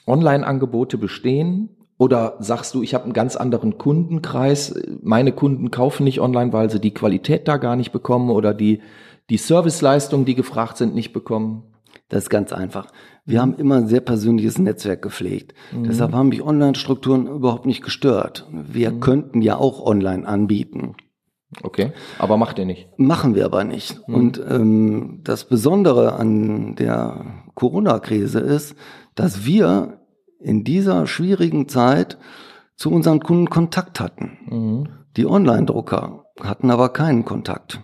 Online-Angebote 0.07 0.97
bestehen? 0.97 1.77
Oder 1.99 2.37
sagst 2.39 2.73
du, 2.73 2.81
ich 2.81 2.95
habe 2.95 3.03
einen 3.03 3.13
ganz 3.13 3.35
anderen 3.35 3.77
Kundenkreis, 3.77 4.73
meine 5.03 5.31
Kunden 5.31 5.69
kaufen 5.69 6.05
nicht 6.05 6.21
online, 6.21 6.53
weil 6.53 6.71
sie 6.71 6.79
die 6.79 6.95
Qualität 6.95 7.47
da 7.47 7.57
gar 7.57 7.75
nicht 7.75 7.91
bekommen 7.91 8.31
oder 8.31 8.55
die, 8.55 8.81
die 9.29 9.37
Serviceleistungen, 9.37 10.25
die 10.25 10.33
gefragt 10.33 10.77
sind, 10.77 10.95
nicht 10.95 11.13
bekommen? 11.13 11.75
Das 12.09 12.23
ist 12.23 12.29
ganz 12.31 12.51
einfach. 12.51 12.87
Wir 13.25 13.41
haben 13.41 13.53
immer 13.57 13.75
ein 13.75 13.87
sehr 13.87 14.01
persönliches 14.01 14.57
Netzwerk 14.57 15.03
gepflegt. 15.03 15.53
Deshalb 15.71 16.13
haben 16.13 16.29
mich 16.29 16.41
Online-Strukturen 16.41 17.27
überhaupt 17.27 17.67
nicht 17.67 17.83
gestört. 17.83 18.49
Wir 18.51 18.91
könnten 18.99 19.43
ja 19.43 19.57
auch 19.57 19.85
online 19.85 20.27
anbieten. 20.27 20.95
Okay, 21.63 21.91
aber 22.17 22.37
macht 22.37 22.59
ihr 22.59 22.65
nicht. 22.65 22.87
Machen 22.97 23.35
wir 23.35 23.45
aber 23.45 23.63
nicht. 23.63 23.99
Und 24.07 24.41
ähm, 24.49 25.19
das 25.23 25.45
Besondere 25.45 26.13
an 26.13 26.75
der 26.75 27.43
Corona-Krise 27.55 28.39
ist, 28.39 28.75
dass 29.15 29.45
wir 29.45 29.99
in 30.39 30.63
dieser 30.63 31.07
schwierigen 31.07 31.67
Zeit 31.67 32.17
zu 32.75 32.89
unseren 32.89 33.19
Kunden 33.19 33.49
Kontakt 33.49 33.99
hatten. 33.99 34.87
Die 35.17 35.27
Online-Drucker 35.27 36.25
hatten 36.41 36.71
aber 36.71 36.89
keinen 36.89 37.25
Kontakt. 37.25 37.81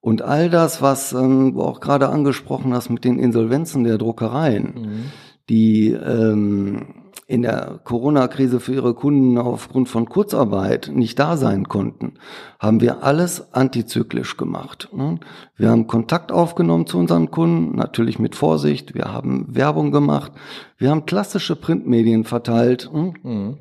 Und 0.00 0.22
all 0.22 0.50
das, 0.50 0.82
was 0.82 1.12
ähm, 1.12 1.54
du 1.54 1.62
auch 1.62 1.80
gerade 1.80 2.10
angesprochen 2.10 2.72
hast 2.72 2.90
mit 2.90 3.04
den 3.04 3.18
Insolvenzen 3.18 3.82
der 3.82 3.98
Druckereien, 3.98 5.10
die 5.48 5.90
ähm, 5.90 7.05
in 7.28 7.42
der 7.42 7.80
Corona-Krise 7.82 8.60
für 8.60 8.74
ihre 8.74 8.94
Kunden 8.94 9.36
aufgrund 9.36 9.88
von 9.88 10.08
Kurzarbeit 10.08 10.90
nicht 10.94 11.18
da 11.18 11.36
sein 11.36 11.68
konnten, 11.68 12.14
haben 12.60 12.80
wir 12.80 13.02
alles 13.02 13.52
antizyklisch 13.52 14.36
gemacht. 14.36 14.88
ne? 14.92 15.18
Wir 15.56 15.70
haben 15.70 15.88
Kontakt 15.88 16.30
aufgenommen 16.30 16.86
zu 16.86 16.98
unseren 16.98 17.32
Kunden, 17.32 17.76
natürlich 17.76 18.20
mit 18.20 18.36
Vorsicht. 18.36 18.94
Wir 18.94 19.12
haben 19.12 19.46
Werbung 19.48 19.90
gemacht. 19.90 20.32
Wir 20.78 20.90
haben 20.90 21.04
klassische 21.04 21.56
Printmedien 21.56 22.24
verteilt 22.24 22.90
ne? 22.92 23.58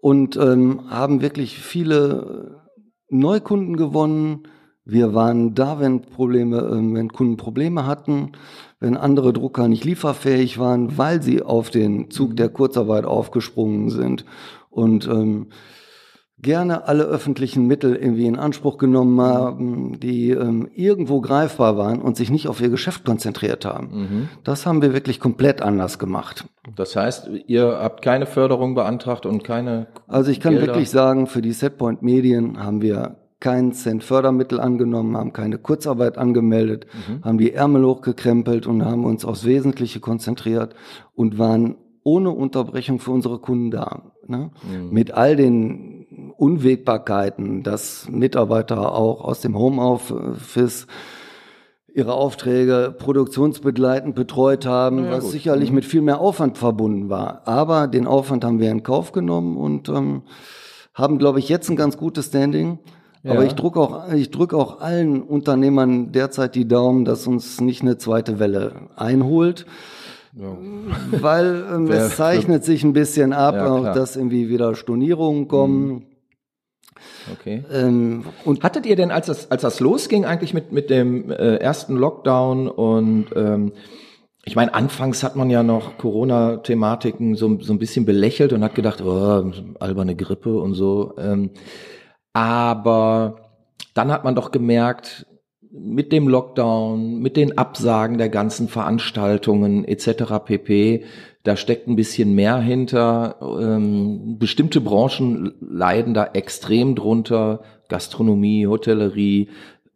und 0.00 0.36
ähm, 0.36 0.80
haben 0.88 1.20
wirklich 1.20 1.58
viele 1.58 2.62
Neukunden 3.10 3.76
gewonnen. 3.76 4.48
Wir 4.86 5.12
waren 5.12 5.54
da, 5.54 5.78
wenn 5.78 6.00
Probleme, 6.00 6.58
ähm, 6.72 6.94
wenn 6.94 7.12
Kunden 7.12 7.36
Probleme 7.36 7.86
hatten, 7.86 8.32
wenn 8.80 8.96
andere 8.96 9.32
Drucker 9.32 9.68
nicht 9.68 9.84
lieferfähig 9.84 10.58
waren, 10.58 10.98
weil 10.98 11.22
sie 11.22 11.42
auf 11.42 11.70
den 11.70 12.10
Zug 12.10 12.36
der 12.36 12.48
Kurzarbeit 12.48 13.04
aufgesprungen 13.04 13.90
sind 13.90 14.24
und 14.70 15.06
ähm, 15.06 15.48
gerne 16.38 16.86
alle 16.86 17.04
öffentlichen 17.04 17.66
Mittel 17.66 17.96
irgendwie 17.96 18.26
in 18.26 18.36
Anspruch 18.36 18.76
genommen 18.76 19.20
haben, 19.20 19.98
die 19.98 20.30
ähm, 20.30 20.68
irgendwo 20.74 21.22
greifbar 21.22 21.78
waren 21.78 22.02
und 22.02 22.16
sich 22.16 22.30
nicht 22.30 22.46
auf 22.46 22.60
ihr 22.60 22.68
Geschäft 22.68 23.04
konzentriert 23.04 23.64
haben. 23.64 24.28
Das 24.44 24.66
haben 24.66 24.82
wir 24.82 24.92
wirklich 24.92 25.18
komplett 25.18 25.62
anders 25.62 25.98
gemacht. 25.98 26.44
Das 26.76 26.94
heißt, 26.94 27.30
ihr 27.46 27.78
habt 27.80 28.02
keine 28.02 28.26
Förderung 28.26 28.74
beantragt 28.74 29.24
und 29.24 29.44
keine. 29.44 29.86
Also 30.06 30.30
ich 30.30 30.40
kann 30.40 30.52
Gelder? 30.52 30.66
wirklich 30.66 30.90
sagen, 30.90 31.26
für 31.26 31.40
die 31.40 31.52
Setpoint 31.52 32.02
Medien 32.02 32.62
haben 32.62 32.82
wir 32.82 33.16
keinen 33.40 33.72
Cent 33.72 34.02
Fördermittel 34.02 34.60
angenommen, 34.60 35.16
haben 35.16 35.32
keine 35.32 35.58
Kurzarbeit 35.58 36.16
angemeldet, 36.18 36.86
haben 37.22 37.38
die 37.38 37.52
Ärmel 37.52 37.84
hochgekrempelt 37.84 38.66
und 38.66 38.84
haben 38.84 39.04
uns 39.04 39.24
aufs 39.24 39.44
Wesentliche 39.44 40.00
konzentriert 40.00 40.74
und 41.14 41.38
waren 41.38 41.76
ohne 42.02 42.30
Unterbrechung 42.30 42.98
für 42.98 43.10
unsere 43.10 43.38
Kunden 43.38 43.70
da. 43.70 44.12
Ne? 44.26 44.50
Mit 44.90 45.12
all 45.12 45.36
den 45.36 46.32
Unwägbarkeiten, 46.38 47.62
dass 47.62 48.08
Mitarbeiter 48.10 48.92
auch 48.94 49.22
aus 49.22 49.40
dem 49.40 49.56
Homeoffice 49.58 50.86
ihre 51.92 52.12
Aufträge 52.12 52.94
produktionsbegleitend 52.98 54.14
betreut 54.14 54.66
haben, 54.66 55.04
Ja, 55.04 55.10
was 55.12 55.24
gut. 55.24 55.32
sicherlich 55.32 55.72
mit 55.72 55.84
viel 55.84 56.02
mehr 56.02 56.20
Aufwand 56.20 56.58
verbunden 56.58 57.08
war. 57.08 57.42
Aber 57.46 57.86
den 57.88 58.06
Aufwand 58.06 58.44
haben 58.44 58.60
wir 58.60 58.70
in 58.70 58.82
Kauf 58.82 59.12
genommen 59.12 59.56
und 59.56 59.88
ähm, 59.88 60.22
haben, 60.94 61.18
glaube 61.18 61.38
ich, 61.38 61.48
jetzt 61.48 61.70
ein 61.70 61.76
ganz 61.76 61.96
gutes 61.96 62.26
Standing. 62.26 62.78
Ja. 63.26 63.32
Aber 63.32 63.44
ich 63.44 63.54
drücke 63.54 63.80
auch, 63.80 64.12
ich 64.12 64.30
drücke 64.30 64.56
auch 64.56 64.80
allen 64.80 65.20
Unternehmern 65.20 66.12
derzeit 66.12 66.54
die 66.54 66.68
Daumen, 66.68 67.04
dass 67.04 67.26
uns 67.26 67.60
nicht 67.60 67.82
eine 67.82 67.98
zweite 67.98 68.38
Welle 68.38 68.72
einholt. 68.94 69.66
Weil 71.10 71.64
ähm, 71.72 71.90
es 71.90 72.16
zeichnet 72.16 72.62
sich 72.62 72.84
ein 72.84 72.92
bisschen 72.92 73.32
ab, 73.32 73.54
Ja, 73.54 73.68
auch 73.68 73.92
dass 73.94 74.16
irgendwie 74.16 74.48
wieder 74.48 74.74
Stornierungen 74.74 75.48
kommen. 75.48 76.04
Okay. 77.32 77.64
Ähm, 77.72 78.24
und 78.44 78.62
Hattet 78.62 78.86
ihr 78.86 78.96
denn, 78.96 79.10
als 79.10 79.26
das, 79.26 79.50
als 79.50 79.62
das 79.62 79.80
losging, 79.80 80.24
eigentlich 80.24 80.54
mit, 80.54 80.70
mit 80.70 80.90
dem 80.90 81.30
äh, 81.30 81.56
ersten 81.56 81.96
Lockdown 81.96 82.68
und 82.68 83.26
ähm, 83.34 83.72
ich 84.44 84.54
meine, 84.54 84.74
anfangs 84.74 85.24
hat 85.24 85.34
man 85.34 85.50
ja 85.50 85.64
noch 85.64 85.98
Corona-Thematiken 85.98 87.34
so, 87.34 87.58
so 87.60 87.72
ein 87.72 87.80
bisschen 87.80 88.06
belächelt 88.06 88.52
und 88.52 88.62
hat 88.62 88.76
gedacht, 88.76 89.02
oh, 89.02 89.50
alberne 89.80 90.14
Grippe 90.14 90.56
und 90.56 90.74
so. 90.74 91.14
Ähm, 91.18 91.50
aber 92.36 93.36
dann 93.94 94.12
hat 94.12 94.24
man 94.24 94.34
doch 94.34 94.50
gemerkt, 94.50 95.24
mit 95.70 96.12
dem 96.12 96.28
Lockdown, 96.28 97.18
mit 97.18 97.34
den 97.34 97.56
Absagen 97.56 98.18
der 98.18 98.28
ganzen 98.28 98.68
Veranstaltungen 98.68 99.86
etc. 99.86 100.44
pp, 100.44 101.04
da 101.44 101.56
steckt 101.56 101.88
ein 101.88 101.96
bisschen 101.96 102.34
mehr 102.34 102.58
hinter. 102.58 103.36
Ähm, 103.40 104.36
bestimmte 104.38 104.82
Branchen 104.82 105.54
leiden 105.62 106.12
da 106.12 106.26
extrem 106.26 106.94
drunter. 106.94 107.60
Gastronomie, 107.88 108.66
Hotellerie, 108.66 109.48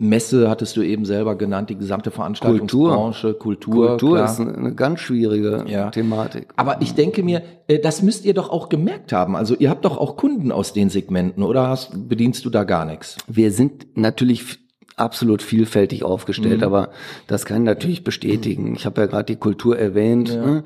Messe 0.03 0.49
hattest 0.49 0.77
du 0.79 0.83
eben 0.83 1.05
selber 1.05 1.37
genannt, 1.37 1.69
die 1.69 1.77
gesamte 1.77 2.11
Veranstaltungsbranche, 2.11 3.35
Kultur. 3.35 3.89
Kultur 3.89 4.17
klar. 4.17 4.31
ist 4.31 4.41
eine, 4.41 4.75
ganz 4.75 5.01
schwierige 5.01 5.65
Ja. 5.69 5.91
Thematik. 5.91 6.49
Aber 6.57 6.81
ich 6.81 6.95
denke 6.95 7.23
mir, 7.23 7.43
äh, 7.69 7.79
das 7.79 8.01
müsst 8.03 8.25
ihr 8.25 8.33
doch 8.33 8.49
auch 8.49 8.71
gemerkt 8.71 9.13
haben. 9.13 9.37
Also 9.37 9.55
ihr 9.55 9.69
habt 9.69 9.85
doch 9.85 9.99
auch 9.99 10.17
Kunden 10.17 10.53
aus 10.53 10.73
den 10.73 10.89
Segmenten, 10.89 11.43
oder 11.43 11.69
hast, 11.69 12.09
bedienst 12.09 12.45
du 12.47 12.51
da 12.51 12.65
gar 12.65 12.87
nichts? 12.87 13.19
Wir 13.29 13.53
sind 13.53 13.89
natürlich 13.97 14.59
absolut 14.97 15.43
vielfältig 15.43 16.03
aufgestellt, 16.03 16.59
Mhm. 16.59 16.65
aber 16.67 16.89
das 17.27 17.45
kann 17.45 17.59
ich 17.59 17.65
natürlich 17.67 18.03
bestätigen. 18.03 18.75
Ich 18.75 18.87
habe 18.87 19.03
ja 19.03 19.07
gerade 19.07 19.25
die 19.25 19.37
Kultur 19.37 19.79
erwähnt. 19.79 20.29
Ne? 20.35 20.65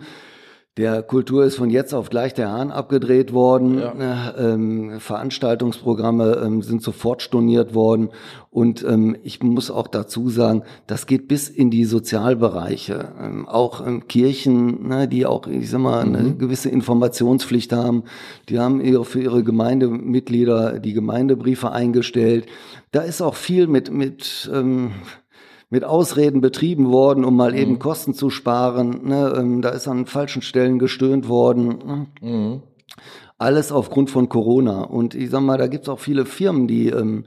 Der 0.76 1.04
Kultur 1.04 1.44
ist 1.44 1.54
von 1.54 1.70
jetzt 1.70 1.94
auf 1.94 2.10
gleich 2.10 2.34
der 2.34 2.50
Hahn 2.50 2.72
abgedreht 2.72 3.32
worden. 3.32 3.76
Ne? 3.76 4.34
Ähm, 4.36 4.98
Veranstaltungsprogramme 4.98 6.42
ähm, 6.44 6.62
sind 6.62 6.82
sofort 6.82 7.22
storniert 7.22 7.74
worden. 7.76 8.08
Und 8.50 8.82
ähm, 8.82 9.16
ich 9.22 9.40
muss 9.40 9.70
auch 9.70 9.86
dazu 9.86 10.30
sagen, 10.30 10.64
das 10.88 11.06
geht 11.06 11.28
bis 11.28 11.48
in 11.48 11.70
die 11.70 11.84
Sozialbereiche. 11.84 13.12
Ähm, 13.22 13.46
auch 13.46 13.86
ähm, 13.86 14.08
Kirchen, 14.08 14.88
ne, 14.88 15.06
die 15.06 15.26
auch, 15.26 15.46
ich 15.46 15.70
sag 15.70 15.78
mal, 15.78 16.00
eine 16.00 16.34
gewisse 16.34 16.70
Informationspflicht 16.70 17.72
haben. 17.72 18.02
Die 18.48 18.58
haben 18.58 18.80
ihre, 18.80 19.04
für 19.04 19.22
ihre 19.22 19.44
Gemeindemitglieder 19.44 20.80
die 20.80 20.92
Gemeindebriefe 20.92 21.70
eingestellt. 21.70 22.46
Da 22.90 23.02
ist 23.02 23.22
auch 23.22 23.36
viel 23.36 23.68
mit, 23.68 23.92
mit 23.92 24.50
ähm, 24.52 24.90
mit 25.70 25.84
Ausreden 25.84 26.40
betrieben 26.40 26.90
worden, 26.90 27.24
um 27.24 27.36
mal 27.36 27.54
eben 27.54 27.78
Kosten 27.78 28.14
zu 28.14 28.30
sparen. 28.30 29.08
Ne? 29.08 29.32
Ähm, 29.36 29.62
da 29.62 29.70
ist 29.70 29.88
an 29.88 30.06
falschen 30.06 30.42
Stellen 30.42 30.78
gestöhnt 30.78 31.28
worden. 31.28 32.06
Ne? 32.20 32.62
Alles 33.38 33.72
aufgrund 33.72 34.10
von 34.10 34.28
Corona. 34.28 34.82
Und 34.82 35.14
ich 35.14 35.30
sag 35.30 35.40
mal, 35.40 35.58
da 35.58 35.66
gibt's 35.66 35.88
auch 35.88 35.98
viele 35.98 36.24
Firmen, 36.24 36.68
die 36.68 36.88
ähm, 36.88 37.24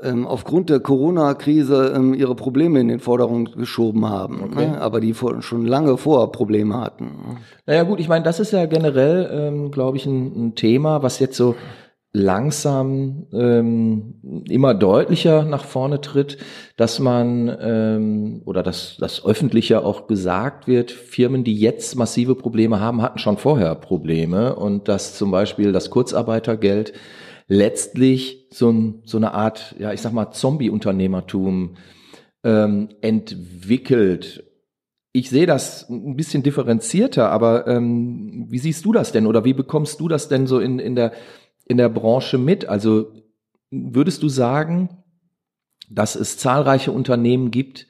ähm, 0.00 0.26
aufgrund 0.26 0.70
der 0.70 0.80
Corona-Krise 0.80 1.92
ähm, 1.94 2.14
ihre 2.14 2.36
Probleme 2.36 2.80
in 2.80 2.88
den 2.88 3.00
Vordergrund 3.00 3.56
geschoben 3.56 4.08
haben, 4.08 4.42
okay. 4.44 4.68
ne? 4.68 4.80
aber 4.80 5.00
die 5.00 5.12
vor, 5.12 5.42
schon 5.42 5.66
lange 5.66 5.96
vor 5.96 6.30
Probleme 6.30 6.80
hatten. 6.80 7.38
Naja 7.66 7.82
gut, 7.82 7.98
ich 7.98 8.08
meine, 8.08 8.24
das 8.24 8.38
ist 8.38 8.52
ja 8.52 8.66
generell, 8.66 9.28
ähm, 9.32 9.70
glaube 9.70 9.96
ich, 9.96 10.06
ein, 10.06 10.48
ein, 10.48 10.54
Thema, 10.54 11.02
was 11.02 11.18
jetzt 11.18 11.36
so 11.36 11.56
langsam 12.18 13.26
ähm, 13.32 14.44
immer 14.48 14.74
deutlicher 14.74 15.44
nach 15.44 15.64
vorne 15.64 16.00
tritt, 16.00 16.36
dass 16.76 16.98
man 16.98 17.56
ähm, 17.60 18.42
oder 18.44 18.62
dass 18.62 18.96
das 18.98 19.24
öffentliche 19.24 19.84
auch 19.84 20.06
gesagt 20.06 20.66
wird, 20.66 20.90
Firmen, 20.90 21.44
die 21.44 21.54
jetzt 21.54 21.96
massive 21.96 22.34
Probleme 22.34 22.80
haben, 22.80 23.00
hatten 23.00 23.18
schon 23.18 23.38
vorher 23.38 23.74
Probleme 23.74 24.56
und 24.56 24.88
dass 24.88 25.16
zum 25.16 25.30
Beispiel 25.30 25.72
das 25.72 25.88
Kurzarbeitergeld 25.90 26.92
letztlich 27.46 28.46
so, 28.50 28.70
ein, 28.70 29.02
so 29.04 29.16
eine 29.16 29.32
Art, 29.32 29.74
ja, 29.78 29.92
ich 29.92 30.00
sag 30.00 30.12
mal, 30.12 30.30
Zombie-Unternehmertum 30.30 31.76
ähm, 32.44 32.90
entwickelt. 33.00 34.44
Ich 35.12 35.30
sehe 35.30 35.46
das 35.46 35.88
ein 35.88 36.16
bisschen 36.16 36.42
differenzierter, 36.42 37.30
aber 37.30 37.66
ähm, 37.66 38.46
wie 38.50 38.58
siehst 38.58 38.84
du 38.84 38.92
das 38.92 39.10
denn 39.10 39.26
oder 39.26 39.44
wie 39.44 39.54
bekommst 39.54 40.00
du 40.00 40.08
das 40.08 40.28
denn 40.28 40.46
so 40.46 40.60
in, 40.60 40.78
in, 40.78 40.94
der, 40.94 41.12
in 41.68 41.76
der 41.76 41.88
Branche 41.88 42.38
mit? 42.38 42.68
Also 42.68 43.12
würdest 43.70 44.22
du 44.22 44.28
sagen, 44.28 45.04
dass 45.90 46.16
es 46.16 46.38
zahlreiche 46.38 46.92
Unternehmen 46.92 47.50
gibt 47.50 47.86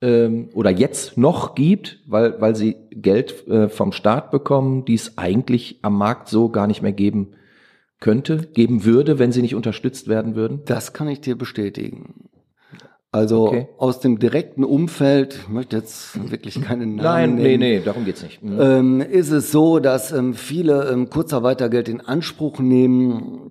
ähm, 0.00 0.50
oder 0.54 0.70
jetzt 0.70 1.16
noch 1.16 1.54
gibt, 1.54 2.00
weil, 2.06 2.40
weil 2.40 2.56
sie 2.56 2.76
Geld 2.90 3.46
äh, 3.48 3.68
vom 3.68 3.92
Staat 3.92 4.30
bekommen, 4.30 4.84
die 4.84 4.94
es 4.94 5.18
eigentlich 5.18 5.80
am 5.82 5.96
Markt 5.96 6.28
so 6.28 6.48
gar 6.48 6.66
nicht 6.66 6.82
mehr 6.82 6.92
geben 6.92 7.32
könnte, 8.00 8.48
geben 8.52 8.84
würde, 8.84 9.18
wenn 9.18 9.32
sie 9.32 9.42
nicht 9.42 9.54
unterstützt 9.54 10.08
werden 10.08 10.34
würden? 10.34 10.62
Das 10.64 10.92
kann 10.92 11.08
ich 11.08 11.20
dir 11.20 11.36
bestätigen. 11.36 12.30
Also 13.14 13.48
okay. 13.48 13.68
aus 13.76 14.00
dem 14.00 14.18
direkten 14.18 14.64
Umfeld, 14.64 15.38
ich 15.42 15.48
möchte 15.50 15.76
jetzt 15.76 16.30
wirklich 16.30 16.62
keinen 16.62 16.96
Namen 16.96 17.04
Nein, 17.04 17.34
nennen, 17.34 17.60
nee, 17.60 17.78
nee, 17.78 17.80
darum 17.84 18.06
geht's 18.06 18.22
nicht. 18.22 18.42
Mhm. 18.42 18.58
Ähm, 18.58 19.00
ist 19.02 19.30
es 19.30 19.52
so, 19.52 19.80
dass 19.80 20.12
ähm, 20.12 20.32
viele 20.32 20.90
ähm, 20.90 21.10
Kurzarbeitergeld 21.10 21.90
in 21.90 22.00
Anspruch 22.00 22.58
nehmen 22.58 23.50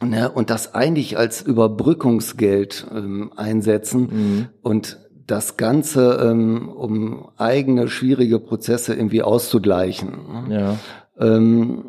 ne, 0.00 0.30
und 0.30 0.50
das 0.50 0.74
eigentlich 0.74 1.18
als 1.18 1.42
Überbrückungsgeld 1.42 2.86
ähm, 2.94 3.32
einsetzen 3.34 4.00
mhm. 4.00 4.48
und 4.62 5.00
das 5.26 5.56
Ganze, 5.56 6.20
ähm, 6.22 6.68
um 6.68 7.28
eigene 7.36 7.88
schwierige 7.88 8.38
Prozesse 8.38 8.94
irgendwie 8.94 9.22
auszugleichen. 9.22 10.10
Ne? 10.48 10.54
Ja. 10.54 10.78
Ähm, 11.18 11.86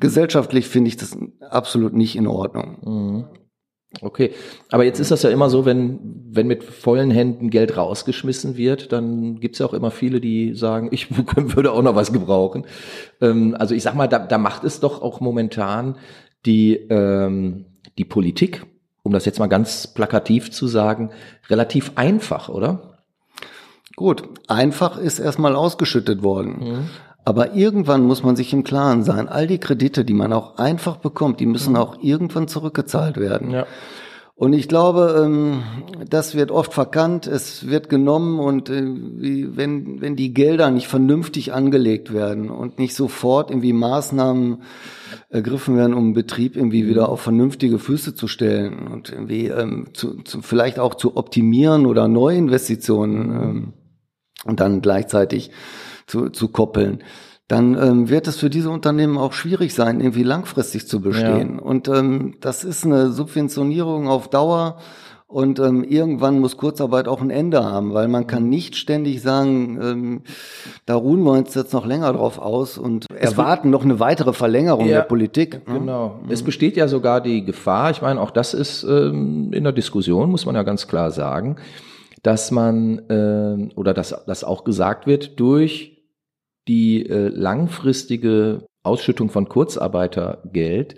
gesellschaftlich 0.00 0.66
finde 0.66 0.88
ich 0.88 0.96
das 0.96 1.16
absolut 1.40 1.92
nicht 1.92 2.16
in 2.16 2.26
Ordnung. 2.26 2.78
Mhm. 2.84 3.24
Okay, 4.00 4.32
aber 4.70 4.84
jetzt 4.84 5.00
ist 5.00 5.10
das 5.10 5.22
ja 5.22 5.30
immer 5.30 5.50
so, 5.50 5.64
wenn, 5.64 5.98
wenn 6.30 6.46
mit 6.46 6.64
vollen 6.64 7.10
Händen 7.10 7.50
Geld 7.50 7.76
rausgeschmissen 7.76 8.56
wird, 8.56 8.92
dann 8.92 9.40
gibt's 9.40 9.58
ja 9.58 9.66
auch 9.66 9.74
immer 9.74 9.90
viele, 9.90 10.20
die 10.20 10.54
sagen, 10.54 10.88
ich 10.90 11.08
würde 11.56 11.72
auch 11.72 11.82
noch 11.82 11.94
was 11.94 12.12
gebrauchen. 12.12 12.66
Ähm, 13.20 13.56
also 13.58 13.74
ich 13.74 13.82
sag 13.82 13.94
mal, 13.94 14.08
da, 14.08 14.18
da 14.18 14.38
macht 14.38 14.64
es 14.64 14.80
doch 14.80 15.02
auch 15.02 15.20
momentan 15.20 15.96
die, 16.46 16.74
ähm, 16.74 17.66
die 17.98 18.04
Politik, 18.04 18.64
um 19.02 19.12
das 19.12 19.24
jetzt 19.24 19.38
mal 19.38 19.48
ganz 19.48 19.86
plakativ 19.86 20.50
zu 20.50 20.66
sagen, 20.66 21.10
relativ 21.48 21.92
einfach, 21.96 22.48
oder? 22.48 23.04
Gut, 23.96 24.24
einfach 24.48 24.98
ist 24.98 25.20
erstmal 25.20 25.54
ausgeschüttet 25.54 26.22
worden. 26.22 26.58
Mhm. 26.58 26.90
Aber 27.24 27.54
irgendwann 27.54 28.04
muss 28.04 28.22
man 28.22 28.36
sich 28.36 28.52
im 28.52 28.64
Klaren 28.64 29.02
sein, 29.02 29.28
all 29.28 29.46
die 29.46 29.58
Kredite, 29.58 30.04
die 30.04 30.12
man 30.12 30.32
auch 30.32 30.58
einfach 30.58 30.96
bekommt, 30.96 31.40
die 31.40 31.46
müssen 31.46 31.72
mhm. 31.72 31.78
auch 31.78 31.96
irgendwann 32.02 32.48
zurückgezahlt 32.48 33.16
werden. 33.16 33.50
Ja. 33.50 33.66
Und 34.36 34.52
ich 34.52 34.66
glaube, 34.66 35.22
ähm, 35.24 35.62
das 36.10 36.34
wird 36.34 36.50
oft 36.50 36.74
verkannt, 36.74 37.28
es 37.28 37.68
wird 37.68 37.88
genommen 37.88 38.40
und 38.40 38.68
äh, 38.68 38.82
wenn, 38.84 40.00
wenn 40.00 40.16
die 40.16 40.34
Gelder 40.34 40.72
nicht 40.72 40.88
vernünftig 40.88 41.52
angelegt 41.52 42.12
werden 42.12 42.50
und 42.50 42.80
nicht 42.80 42.96
sofort 42.96 43.50
irgendwie 43.50 43.72
Maßnahmen 43.72 44.62
ergriffen 45.28 45.76
werden, 45.76 45.94
um 45.94 46.14
Betrieb 46.14 46.56
irgendwie 46.56 46.82
mhm. 46.82 46.88
wieder 46.88 47.08
auf 47.10 47.20
vernünftige 47.20 47.78
Füße 47.78 48.16
zu 48.16 48.26
stellen 48.26 48.88
und 48.88 49.10
irgendwie 49.10 49.46
ähm, 49.46 49.90
zu, 49.94 50.22
zu, 50.24 50.42
vielleicht 50.42 50.80
auch 50.80 50.96
zu 50.96 51.16
optimieren 51.16 51.86
oder 51.86 52.08
Neuinvestitionen 52.08 53.26
mhm. 53.28 53.40
ähm, 53.40 53.72
und 54.46 54.58
dann 54.58 54.82
gleichzeitig 54.82 55.52
zu, 56.08 56.30
zu 56.30 56.48
koppeln, 56.48 57.04
dann 57.48 57.74
ähm, 57.74 58.08
wird 58.08 58.26
es 58.26 58.38
für 58.38 58.48
diese 58.48 58.70
Unternehmen 58.70 59.18
auch 59.18 59.34
schwierig 59.34 59.74
sein, 59.74 60.00
irgendwie 60.00 60.22
langfristig 60.22 60.88
zu 60.88 61.00
bestehen. 61.00 61.56
Ja. 61.56 61.62
Und 61.62 61.88
ähm, 61.88 62.36
das 62.40 62.64
ist 62.64 62.84
eine 62.86 63.10
Subventionierung 63.10 64.08
auf 64.08 64.28
Dauer. 64.28 64.78
Und 65.26 65.58
ähm, 65.58 65.82
irgendwann 65.82 66.38
muss 66.38 66.56
Kurzarbeit 66.56 67.08
auch 67.08 67.20
ein 67.20 67.30
Ende 67.30 67.64
haben, 67.64 67.92
weil 67.92 68.06
man 68.06 68.28
kann 68.28 68.48
nicht 68.48 68.76
ständig 68.76 69.20
sagen, 69.20 69.80
ähm, 69.82 70.22
da 70.86 70.94
ruhen 70.94 71.24
wir 71.24 71.32
uns 71.32 71.54
jetzt 71.54 71.72
noch 71.72 71.86
länger 71.86 72.12
drauf 72.12 72.38
aus 72.38 72.78
und 72.78 73.06
es 73.12 73.32
erwarten 73.32 73.68
noch 73.70 73.82
eine 73.82 73.98
weitere 73.98 74.32
Verlängerung 74.32 74.86
ja, 74.86 74.98
der 74.98 75.02
Politik. 75.02 75.66
Ne? 75.66 75.80
Genau. 75.80 76.20
Mhm. 76.22 76.30
Es 76.30 76.44
besteht 76.44 76.76
ja 76.76 76.86
sogar 76.86 77.20
die 77.20 77.44
Gefahr, 77.44 77.90
ich 77.90 78.00
meine, 78.00 78.20
auch 78.20 78.30
das 78.30 78.54
ist 78.54 78.84
ähm, 78.84 79.52
in 79.52 79.64
der 79.64 79.72
Diskussion, 79.72 80.30
muss 80.30 80.46
man 80.46 80.54
ja 80.54 80.62
ganz 80.62 80.86
klar 80.86 81.10
sagen, 81.10 81.56
dass 82.22 82.52
man 82.52 83.00
äh, 83.08 83.74
oder 83.74 83.92
dass 83.92 84.14
das 84.26 84.44
auch 84.44 84.62
gesagt 84.62 85.08
wird, 85.08 85.40
durch 85.40 85.93
die 86.68 87.08
äh, 87.08 87.28
langfristige 87.28 88.66
Ausschüttung 88.82 89.30
von 89.30 89.48
Kurzarbeitergeld 89.48 90.96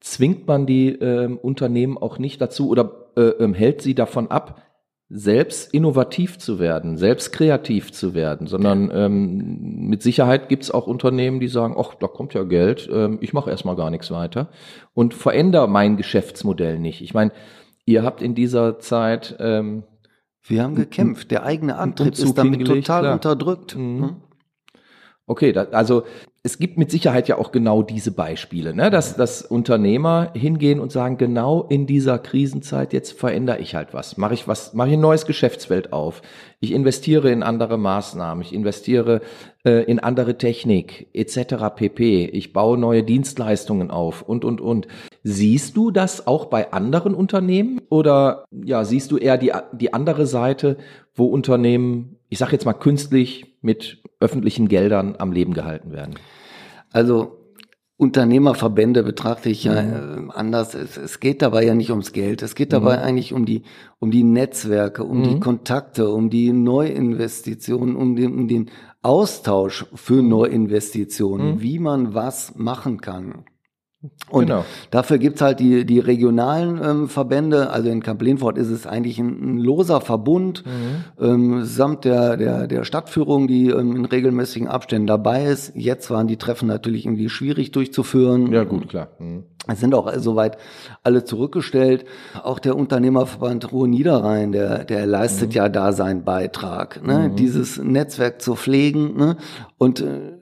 zwingt 0.00 0.46
man 0.46 0.66
die 0.66 0.88
äh, 0.88 1.26
Unternehmen 1.26 1.98
auch 1.98 2.18
nicht 2.18 2.40
dazu 2.40 2.68
oder 2.68 3.10
äh, 3.16 3.22
ähm, 3.22 3.54
hält 3.54 3.82
sie 3.82 3.94
davon 3.94 4.30
ab, 4.30 4.62
selbst 5.08 5.72
innovativ 5.72 6.38
zu 6.38 6.58
werden, 6.58 6.96
selbst 6.96 7.32
kreativ 7.32 7.92
zu 7.92 8.14
werden, 8.14 8.48
sondern 8.48 8.90
ähm, 8.92 9.88
mit 9.88 10.02
Sicherheit 10.02 10.48
gibt 10.48 10.64
es 10.64 10.70
auch 10.72 10.88
Unternehmen, 10.88 11.38
die 11.38 11.46
sagen, 11.46 11.76
ach, 11.78 11.94
da 11.94 12.08
kommt 12.08 12.34
ja 12.34 12.42
Geld, 12.42 12.88
ähm, 12.92 13.18
ich 13.20 13.32
mache 13.32 13.50
erstmal 13.50 13.76
gar 13.76 13.90
nichts 13.90 14.10
weiter 14.10 14.48
und 14.94 15.14
verändere 15.14 15.68
mein 15.68 15.96
Geschäftsmodell 15.96 16.80
nicht. 16.80 17.02
Ich 17.02 17.14
meine, 17.14 17.30
ihr 17.84 18.02
habt 18.02 18.20
in 18.20 18.34
dieser 18.34 18.80
Zeit 18.80 19.36
ähm, 19.38 19.84
wir 20.48 20.62
haben 20.62 20.76
gekämpft. 20.76 21.30
Der 21.30 21.42
eigene 21.42 21.76
Antrieb 21.76 22.12
ist 22.12 22.38
damit 22.38 22.66
total 22.66 23.00
klar. 23.02 23.12
unterdrückt. 23.14 23.76
Mhm. 23.76 24.16
Okay, 25.28 25.52
da, 25.52 25.64
also 25.72 26.04
es 26.44 26.58
gibt 26.58 26.78
mit 26.78 26.92
Sicherheit 26.92 27.26
ja 27.26 27.38
auch 27.38 27.50
genau 27.50 27.82
diese 27.82 28.12
Beispiele, 28.12 28.72
ne? 28.72 28.88
dass, 28.88 29.16
dass 29.16 29.42
Unternehmer 29.42 30.30
hingehen 30.34 30.78
und 30.78 30.92
sagen, 30.92 31.18
genau 31.18 31.64
in 31.64 31.88
dieser 31.88 32.20
Krisenzeit 32.20 32.92
jetzt 32.92 33.18
verändere 33.18 33.58
ich 33.58 33.74
halt 33.74 33.92
was, 33.92 34.16
mache 34.16 34.34
ich 34.34 34.46
was, 34.46 34.72
mache 34.72 34.86
ich 34.86 34.94
ein 34.94 35.00
neues 35.00 35.26
Geschäftsfeld 35.26 35.92
auf, 35.92 36.22
ich 36.60 36.70
investiere 36.70 37.32
in 37.32 37.42
andere 37.42 37.76
Maßnahmen, 37.76 38.40
ich 38.42 38.54
investiere 38.54 39.20
äh, 39.64 39.82
in 39.90 39.98
andere 39.98 40.38
Technik 40.38 41.08
etc. 41.12 41.74
pp. 41.74 42.26
Ich 42.26 42.52
baue 42.52 42.78
neue 42.78 43.02
Dienstleistungen 43.02 43.90
auf 43.90 44.22
und 44.22 44.44
und 44.44 44.60
und. 44.60 44.86
Siehst 45.24 45.76
du 45.76 45.90
das 45.90 46.28
auch 46.28 46.46
bei 46.46 46.72
anderen 46.72 47.14
Unternehmen 47.14 47.80
oder 47.88 48.44
ja 48.52 48.84
siehst 48.84 49.10
du 49.10 49.18
eher 49.18 49.38
die 49.38 49.52
die 49.72 49.92
andere 49.92 50.26
Seite, 50.26 50.76
wo 51.16 51.26
Unternehmen, 51.26 52.15
ich 52.28 52.38
sage 52.38 52.52
jetzt 52.52 52.64
mal 52.64 52.72
künstlich 52.72 53.56
mit 53.62 54.02
öffentlichen 54.20 54.68
Geldern 54.68 55.16
am 55.18 55.32
Leben 55.32 55.54
gehalten 55.54 55.92
werden? 55.92 56.14
Also 56.92 57.36
Unternehmerverbände 57.98 59.02
betrachte 59.02 59.48
ich 59.48 59.64
ja 59.64 59.80
mhm. 59.80 60.28
äh, 60.28 60.32
anders. 60.32 60.74
Es, 60.74 60.98
es, 60.98 61.18
geht 61.18 61.40
dabei 61.40 61.64
ja 61.64 61.74
nicht 61.74 61.90
ums 61.90 62.12
Geld. 62.12 62.42
Es 62.42 62.54
geht 62.54 62.74
dabei 62.74 62.98
mhm. 62.98 63.02
eigentlich 63.02 63.32
um 63.32 63.46
die, 63.46 63.62
um 63.98 64.10
die 64.10 64.22
Netzwerke, 64.22 65.02
um 65.02 65.20
mhm. 65.20 65.24
die 65.24 65.40
Kontakte, 65.40 66.10
um 66.10 66.28
die 66.28 66.52
Neuinvestitionen, 66.52 67.96
um 67.96 68.14
den, 68.14 68.34
um 68.34 68.48
den 68.48 68.70
Austausch 69.00 69.86
für 69.94 70.20
mhm. 70.20 70.28
Neuinvestitionen, 70.28 71.54
mhm. 71.54 71.62
wie 71.62 71.78
man 71.78 72.12
was 72.12 72.54
machen 72.54 73.00
kann. 73.00 73.46
Und 74.30 74.46
genau. 74.46 74.64
dafür 74.90 75.18
gibt's 75.18 75.40
halt 75.40 75.60
die, 75.60 75.84
die 75.84 75.98
regionalen 75.98 76.80
ähm, 76.82 77.08
Verbände. 77.08 77.70
Also 77.70 77.88
in 77.88 78.02
Kamp-Lehmfort 78.02 78.58
ist 78.58 78.70
es 78.70 78.86
eigentlich 78.86 79.18
ein, 79.18 79.54
ein 79.54 79.58
loser 79.58 80.00
Verbund 80.00 80.64
mhm. 80.66 81.24
ähm, 81.24 81.64
samt 81.64 82.04
der, 82.04 82.36
der, 82.36 82.66
der 82.66 82.84
Stadtführung, 82.84 83.46
die 83.46 83.68
ähm, 83.68 83.94
in 83.94 84.04
regelmäßigen 84.04 84.68
Abständen 84.68 85.06
dabei 85.06 85.44
ist. 85.44 85.72
Jetzt 85.74 86.10
waren 86.10 86.26
die 86.26 86.36
Treffen 86.36 86.66
natürlich 86.66 87.06
irgendwie 87.06 87.28
schwierig 87.28 87.70
durchzuführen. 87.70 88.52
Ja 88.52 88.64
gut, 88.64 88.88
klar. 88.88 89.08
Mhm. 89.18 89.44
Es 89.68 89.80
sind 89.80 89.94
auch 89.94 90.12
soweit 90.18 90.58
alle 91.02 91.24
zurückgestellt. 91.24 92.04
Auch 92.42 92.58
der 92.58 92.76
Unternehmerverband 92.76 93.72
Ruhr 93.72 93.88
Niederrhein, 93.88 94.52
der, 94.52 94.84
der 94.84 95.06
leistet 95.06 95.50
mhm. 95.50 95.54
ja 95.54 95.68
da 95.68 95.92
seinen 95.92 96.24
Beitrag, 96.24 97.04
ne? 97.04 97.30
Mhm. 97.30 97.36
dieses 97.36 97.78
Netzwerk 97.78 98.40
zu 98.40 98.54
pflegen. 98.54 99.16
Ne? 99.16 99.36
Und 99.76 100.00
äh, 100.00 100.34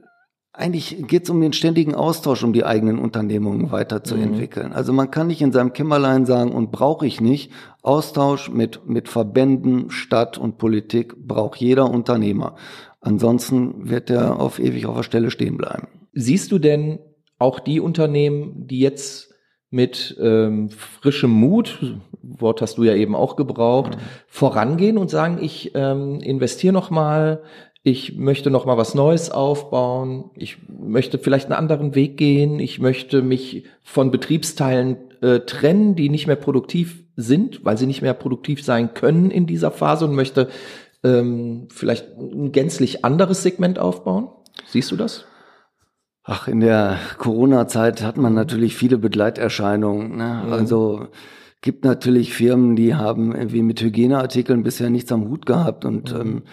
eigentlich 0.56 1.06
geht 1.08 1.24
es 1.24 1.30
um 1.30 1.40
den 1.40 1.52
ständigen 1.52 1.96
Austausch, 1.96 2.44
um 2.44 2.52
die 2.52 2.64
eigenen 2.64 3.00
Unternehmungen 3.00 3.72
weiterzuentwickeln. 3.72 4.68
Mhm. 4.68 4.72
Also 4.72 4.92
man 4.92 5.10
kann 5.10 5.26
nicht 5.26 5.42
in 5.42 5.50
seinem 5.50 5.72
Kämmerlein 5.72 6.26
sagen, 6.26 6.52
und 6.52 6.70
brauche 6.70 7.06
ich 7.06 7.20
nicht. 7.20 7.50
Austausch 7.82 8.50
mit, 8.50 8.86
mit 8.86 9.08
Verbänden, 9.08 9.90
Stadt 9.90 10.38
und 10.38 10.56
Politik 10.56 11.16
braucht 11.26 11.60
jeder 11.60 11.90
Unternehmer. 11.90 12.54
Ansonsten 13.00 13.90
wird 13.90 14.10
er 14.10 14.40
auf 14.40 14.60
ewig 14.60 14.86
auf 14.86 14.96
der 14.96 15.02
Stelle 15.02 15.30
stehen 15.32 15.56
bleiben. 15.56 15.88
Siehst 16.12 16.52
du 16.52 16.60
denn 16.60 17.00
auch 17.38 17.58
die 17.58 17.80
Unternehmen, 17.80 18.68
die 18.68 18.78
jetzt 18.78 19.34
mit 19.70 20.16
ähm, 20.20 20.70
frischem 20.70 21.32
Mut, 21.32 21.96
Wort 22.22 22.62
hast 22.62 22.78
du 22.78 22.84
ja 22.84 22.94
eben 22.94 23.16
auch 23.16 23.34
gebraucht, 23.34 23.96
mhm. 23.96 24.00
vorangehen 24.28 24.98
und 24.98 25.10
sagen, 25.10 25.38
ich 25.42 25.72
ähm, 25.74 26.20
investiere 26.20 26.72
noch 26.72 26.90
mal, 26.90 27.42
ich 27.86 28.16
möchte 28.16 28.50
noch 28.50 28.64
mal 28.64 28.78
was 28.78 28.94
Neues 28.94 29.30
aufbauen, 29.30 30.30
ich 30.34 30.56
möchte 30.68 31.18
vielleicht 31.18 31.46
einen 31.46 31.58
anderen 31.58 31.94
Weg 31.94 32.16
gehen, 32.16 32.58
ich 32.58 32.80
möchte 32.80 33.20
mich 33.20 33.64
von 33.82 34.10
Betriebsteilen 34.10 34.96
äh, 35.20 35.40
trennen, 35.40 35.94
die 35.94 36.08
nicht 36.08 36.26
mehr 36.26 36.36
produktiv 36.36 37.04
sind, 37.14 37.62
weil 37.62 37.76
sie 37.76 37.86
nicht 37.86 38.00
mehr 38.00 38.14
produktiv 38.14 38.64
sein 38.64 38.94
können 38.94 39.30
in 39.30 39.46
dieser 39.46 39.70
Phase 39.70 40.06
und 40.06 40.14
möchte 40.14 40.48
ähm, 41.04 41.68
vielleicht 41.70 42.16
ein 42.16 42.52
gänzlich 42.52 43.04
anderes 43.04 43.42
Segment 43.42 43.78
aufbauen. 43.78 44.28
Siehst 44.66 44.90
du 44.90 44.96
das? 44.96 45.26
Ach, 46.22 46.48
in 46.48 46.60
der 46.60 46.98
Corona-Zeit 47.18 48.02
hat 48.02 48.16
man 48.16 48.32
natürlich 48.32 48.74
viele 48.76 48.96
Begleiterscheinungen. 48.96 50.16
Ne? 50.16 50.42
Mhm. 50.46 50.52
Also 50.54 51.08
gibt 51.60 51.84
natürlich 51.84 52.32
Firmen, 52.32 52.76
die 52.76 52.94
haben 52.94 53.34
irgendwie 53.34 53.62
mit 53.62 53.82
Hygieneartikeln 53.82 54.62
bisher 54.62 54.88
nichts 54.88 55.12
am 55.12 55.28
Hut 55.28 55.44
gehabt 55.44 55.84
und 55.84 56.14
mhm. 56.14 56.20
ähm, 56.20 56.42
äh, 56.42 56.44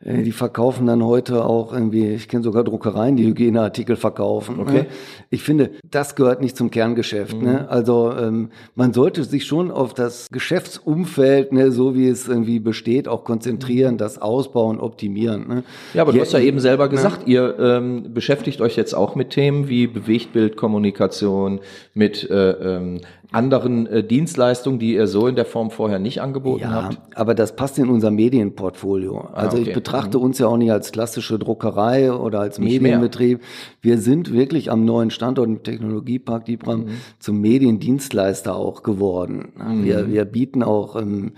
die 0.00 0.32
verkaufen 0.32 0.86
dann 0.86 1.04
heute 1.04 1.44
auch 1.44 1.72
irgendwie, 1.72 2.08
ich 2.08 2.28
kenne 2.28 2.42
sogar 2.42 2.64
Druckereien, 2.64 3.16
die 3.16 3.26
Hygieneartikel 3.26 3.96
verkaufen. 3.96 4.60
Okay. 4.60 4.86
Ich 5.30 5.42
finde, 5.42 5.70
das 5.90 6.14
gehört 6.14 6.40
nicht 6.40 6.56
zum 6.56 6.70
Kerngeschäft. 6.70 7.34
Ne? 7.34 7.38
Mhm. 7.38 7.44
Ne? 7.44 7.68
Also 7.68 8.12
ähm, 8.12 8.50
man 8.74 8.92
sollte 8.92 9.24
sich 9.24 9.46
schon 9.46 9.70
auf 9.70 9.94
das 9.94 10.28
Geschäftsumfeld, 10.30 11.52
ne, 11.52 11.70
so 11.70 11.94
wie 11.94 12.08
es 12.08 12.28
irgendwie 12.28 12.60
besteht, 12.60 13.08
auch 13.08 13.24
konzentrieren, 13.24 13.94
mhm. 13.94 13.98
das 13.98 14.20
ausbauen, 14.20 14.80
optimieren. 14.80 15.48
Ne? 15.48 15.64
Ja, 15.94 16.02
aber 16.02 16.12
du 16.12 16.20
hast 16.20 16.32
ja 16.32 16.40
eben 16.40 16.60
selber 16.60 16.84
ne? 16.84 16.90
gesagt, 16.90 17.26
ne? 17.26 17.32
ihr 17.34 17.58
ähm, 17.58 18.14
beschäftigt 18.14 18.60
euch 18.60 18.76
jetzt 18.76 18.94
auch 18.94 19.14
mit 19.14 19.30
Themen 19.30 19.68
wie 19.68 19.86
Bewegtbildkommunikation, 19.86 21.60
mit 21.94 22.28
äh, 22.30 22.50
ähm, 22.50 23.00
anderen 23.30 23.86
äh, 23.86 24.02
Dienstleistungen, 24.02 24.78
die 24.78 24.94
ihr 24.94 25.06
so 25.06 25.26
in 25.26 25.36
der 25.36 25.44
Form 25.44 25.70
vorher 25.70 25.98
nicht 25.98 26.22
angeboten 26.22 26.62
ja, 26.62 26.84
habt? 26.84 26.98
Aber 27.14 27.34
das 27.34 27.56
passt 27.56 27.78
in 27.78 27.90
unser 27.90 28.10
Medienportfolio. 28.10 29.28
Also 29.32 29.56
ah, 29.56 29.60
okay. 29.60 29.68
ich 29.68 29.74
betrachte 29.78 30.18
mhm. 30.18 30.24
uns 30.24 30.38
ja 30.40 30.48
auch 30.48 30.56
nicht 30.56 30.72
als 30.72 30.90
klassische 30.90 31.38
Druckerei 31.38 32.12
oder 32.12 32.40
als 32.40 32.58
nicht 32.58 32.82
Medienbetrieb. 32.82 33.38
Mehr. 33.38 33.48
Wir 33.80 33.98
sind 33.98 34.32
wirklich 34.32 34.72
am 34.72 34.84
neuen 34.84 35.10
Standort 35.10 35.46
im 35.46 35.62
Technologiepark 35.62 36.46
Diebram 36.46 36.80
mhm. 36.80 36.88
zum 37.20 37.40
Mediendienstleister 37.40 38.56
auch 38.56 38.82
geworden. 38.82 39.52
Mhm. 39.56 39.84
Wir, 39.84 40.08
wir 40.10 40.24
bieten 40.24 40.64
auch 40.64 40.96
ähm, 40.96 41.34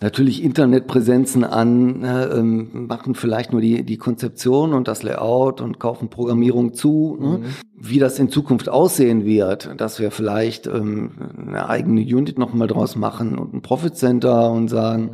natürlich 0.00 0.42
Internetpräsenzen 0.42 1.44
an, 1.44 2.02
äh, 2.02 2.42
machen 2.42 3.14
vielleicht 3.14 3.52
nur 3.52 3.60
die, 3.60 3.82
die 3.82 3.98
Konzeption 3.98 4.72
und 4.72 4.88
das 4.88 5.02
Layout 5.02 5.60
und 5.60 5.78
kaufen 5.78 6.08
Programmierung 6.08 6.72
zu. 6.72 7.18
Ne? 7.20 7.38
Mhm. 7.38 7.44
Wie 7.78 7.98
das 7.98 8.18
in 8.18 8.30
Zukunft 8.30 8.70
aussehen 8.70 9.26
wird, 9.26 9.70
dass 9.76 10.00
wir 10.00 10.10
vielleicht 10.10 10.66
ähm, 10.66 11.10
eine 11.36 11.68
eigene 11.68 12.00
Unit 12.00 12.38
nochmal 12.38 12.68
draus 12.68 12.96
machen 12.96 13.38
und 13.38 13.52
ein 13.52 13.60
Profit 13.60 13.96
Center 13.96 14.50
und 14.50 14.68
sagen, 14.68 15.10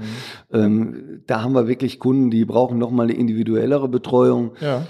mhm. 0.53 0.57
ähm, 0.57 0.95
da 1.27 1.43
haben 1.43 1.55
wir 1.55 1.67
wirklich 1.67 1.99
Kunden, 1.99 2.31
die 2.31 2.42
brauchen 2.45 2.79
nochmal 2.79 3.07
eine 3.07 3.15
individuellere 3.15 3.89
Betreuung. 3.89 4.53
Ja. 4.61 4.87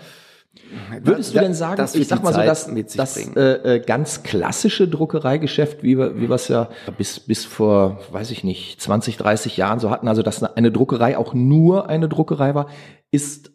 Würdest 1.03 1.35
du 1.35 1.39
denn 1.39 1.55
sagen, 1.55 1.83
ich 1.95 2.09
sag 2.09 2.23
mal 2.23 2.33
so, 2.33 2.41
dass 2.41 2.71
das 2.95 3.17
äh, 3.17 3.77
äh, 3.77 3.81
ganz 3.81 4.23
klassische 4.23 4.87
Druckereigeschäft, 4.87 5.83
wie 5.83 5.99
wir, 5.99 6.17
wie 6.17 6.29
wir 6.29 6.35
es 6.35 6.49
ja 6.49 6.69
bis, 6.99 7.21
bis 7.21 7.45
vor, 7.45 8.01
weiß 8.11 8.31
ich 8.31 8.45
nicht, 8.45 8.81
20, 8.81 9.17
30 9.17 9.57
Jahren 9.57 9.81
so 9.81 9.91
hatten, 9.91 10.09
also 10.09 10.23
dass 10.23 10.43
eine 10.43 10.71
Druckerei 10.71 11.17
auch 11.17 11.35
nur 11.35 11.89
eine 11.89 12.09
Druckerei 12.09 12.55
war, 12.55 12.69
ist 13.11 13.53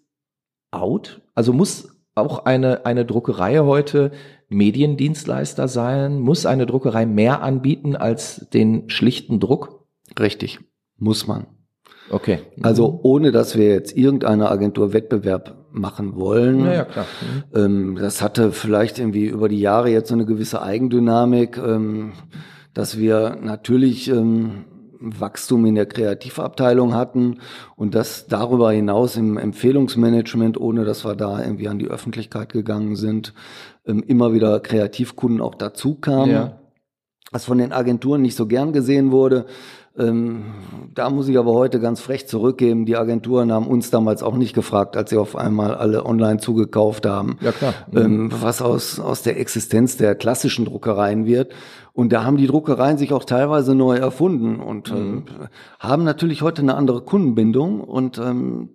out? 0.72 1.22
Also 1.36 1.54
muss 1.54 1.90
auch 2.16 2.46
eine, 2.46 2.86
eine 2.86 3.06
Druckerei 3.06 3.60
heute 3.60 4.12
Mediendienstleister 4.50 5.68
sein? 5.68 6.20
Muss 6.20 6.46
eine 6.46 6.66
Druckerei 6.66 7.06
mehr 7.06 7.42
anbieten 7.42 7.96
als 7.96 8.50
den 8.50 8.90
schlichten 8.90 9.40
Druck? 9.40 9.86
Richtig, 10.20 10.60
muss 10.98 11.28
man. 11.28 11.46
Okay. 12.10 12.40
Also 12.62 13.00
ohne, 13.04 13.32
dass 13.32 13.58
wir 13.58 13.70
jetzt 13.70 13.96
irgendeine 13.96 14.50
Agentur 14.50 14.94
Wettbewerb 14.94 15.56
machen 15.72 16.16
wollen. 16.16 16.66
Ja, 16.66 16.74
ja 16.74 16.86
klar. 16.86 17.06
Mhm. 17.22 17.60
Ähm, 17.60 17.98
das 18.00 18.22
hatte 18.22 18.52
vielleicht 18.52 19.00
irgendwie 19.00 19.26
über 19.26 19.50
die 19.50 19.60
Jahre 19.60 19.90
jetzt 19.90 20.10
so 20.10 20.16
eine 20.16 20.26
gewisse 20.26 20.62
Eigendynamik, 20.62 21.58
ähm, 21.58 22.14
dass 22.74 22.98
wir 22.98 23.38
natürlich 23.42 24.10
ähm, 24.10 24.66
Wachstum 25.00 25.66
in 25.66 25.76
der 25.76 25.86
Kreativabteilung 25.86 26.94
hatten 26.96 27.40
und 27.76 27.94
das 27.94 28.28
darüber 28.28 28.72
hinaus 28.72 29.16
im 29.16 29.38
Empfehlungsmanagement, 29.38 30.60
ohne 30.60 30.86
dass 30.86 31.06
wir 31.06 31.16
da 31.16 31.42
irgendwie 31.42 31.68
an 31.68 31.80
die 31.80 31.88
Öffentlichkeit 31.88 32.52
gegangen 32.52 32.96
sind, 32.96 33.34
immer 33.84 34.34
wieder 34.34 34.60
Kreativkunden 34.60 35.40
auch 35.40 35.56
dazu 35.56 35.96
kamen. 35.96 36.32
Ja. 36.32 36.60
Was 37.32 37.46
von 37.46 37.58
den 37.58 37.74
Agenturen 37.74 38.22
nicht 38.22 38.36
so 38.36 38.48
gern 38.48 38.74
gesehen 38.74 39.12
wurde, 39.12 39.46
ähm, 39.98 40.44
da 40.94 41.10
muss 41.10 41.28
ich 41.28 41.38
aber 41.38 41.54
heute 41.54 41.80
ganz 41.80 42.00
frech 42.02 42.28
zurückgeben. 42.28 42.86
Die 42.86 42.96
Agenturen 42.96 43.52
haben 43.52 43.68
uns 43.68 43.90
damals 43.90 44.24
auch 44.24 44.36
nicht 44.36 44.54
gefragt, 44.54 44.96
als 44.96 45.10
sie 45.10 45.18
auf 45.18 45.36
einmal 45.36 45.76
alle 45.76 46.06
online 46.06 46.40
zugekauft 46.40 47.06
haben, 47.06 47.38
ja, 47.42 47.52
klar. 47.52 47.74
Ähm, 47.94 48.32
was 48.32 48.62
aus, 48.62 49.00
aus 49.00 49.24
der 49.24 49.40
Existenz 49.40 49.98
der 49.98 50.16
klassischen 50.16 50.66
Druckereien 50.66 51.26
wird. 51.26 51.54
Und 51.94 52.14
da 52.14 52.24
haben 52.24 52.38
die 52.38 52.48
Druckereien 52.48 52.98
sich 52.98 53.12
auch 53.12 53.24
teilweise 53.24 53.74
neu 53.74 53.98
erfunden 53.98 54.60
und 54.60 54.92
ähm, 54.92 55.12
mhm. 55.12 55.24
haben 55.80 56.04
natürlich 56.04 56.44
heute 56.44 56.62
eine 56.62 56.76
andere 56.76 57.02
Kundenbindung 57.02 57.82
und 57.82 58.20
ähm, 58.20 58.70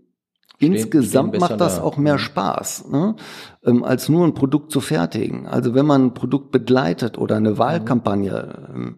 Stehen, 0.56 0.74
insgesamt 0.74 1.40
macht 1.40 1.60
das 1.60 1.76
da. 1.76 1.82
auch 1.82 1.96
mehr 1.96 2.14
mhm. 2.14 2.18
Spaß, 2.18 2.88
ne? 2.90 3.16
ähm, 3.64 3.82
als 3.84 4.08
nur 4.08 4.24
ein 4.24 4.34
Produkt 4.34 4.70
zu 4.70 4.80
fertigen. 4.80 5.46
Also 5.46 5.74
wenn 5.74 5.86
man 5.86 6.06
ein 6.06 6.14
Produkt 6.14 6.52
begleitet 6.52 7.18
oder 7.18 7.36
eine 7.36 7.58
Wahlkampagne, 7.58 8.68
ähm, 8.68 8.74
ähm, 8.74 8.96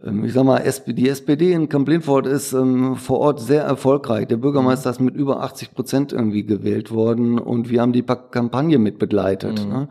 ich 0.00 0.32
sag 0.32 0.44
mal, 0.44 0.62
die 0.86 1.08
SPD 1.08 1.52
in 1.52 1.68
Kamp-Lindfort 1.68 2.26
ist 2.26 2.52
ähm, 2.52 2.94
vor 2.94 3.18
Ort 3.18 3.40
sehr 3.40 3.64
erfolgreich. 3.64 4.28
Der 4.28 4.36
Bürgermeister 4.36 4.90
ist 4.90 5.00
mit 5.00 5.16
über 5.16 5.42
80 5.42 5.74
Prozent 5.74 6.12
irgendwie 6.12 6.44
gewählt 6.44 6.92
worden 6.92 7.40
und 7.40 7.68
wir 7.68 7.80
haben 7.80 7.92
die 7.92 8.04
Kampagne 8.04 8.78
mit 8.78 9.00
begleitet. 9.00 9.64
Mhm. 9.64 9.72
Ne? 9.72 9.88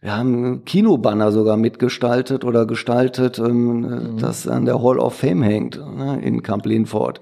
Wir 0.00 0.16
haben 0.16 0.64
Kinobanner 0.64 1.32
sogar 1.32 1.56
mitgestaltet 1.56 2.44
oder 2.44 2.66
gestaltet, 2.66 3.40
ähm, 3.40 3.80
mhm. 3.80 4.18
das 4.18 4.46
an 4.46 4.64
der 4.64 4.80
Hall 4.80 5.00
of 5.00 5.14
Fame 5.14 5.42
hängt 5.42 5.76
ne, 5.76 6.20
in 6.22 6.44
Kamp-Lindfort. 6.44 7.20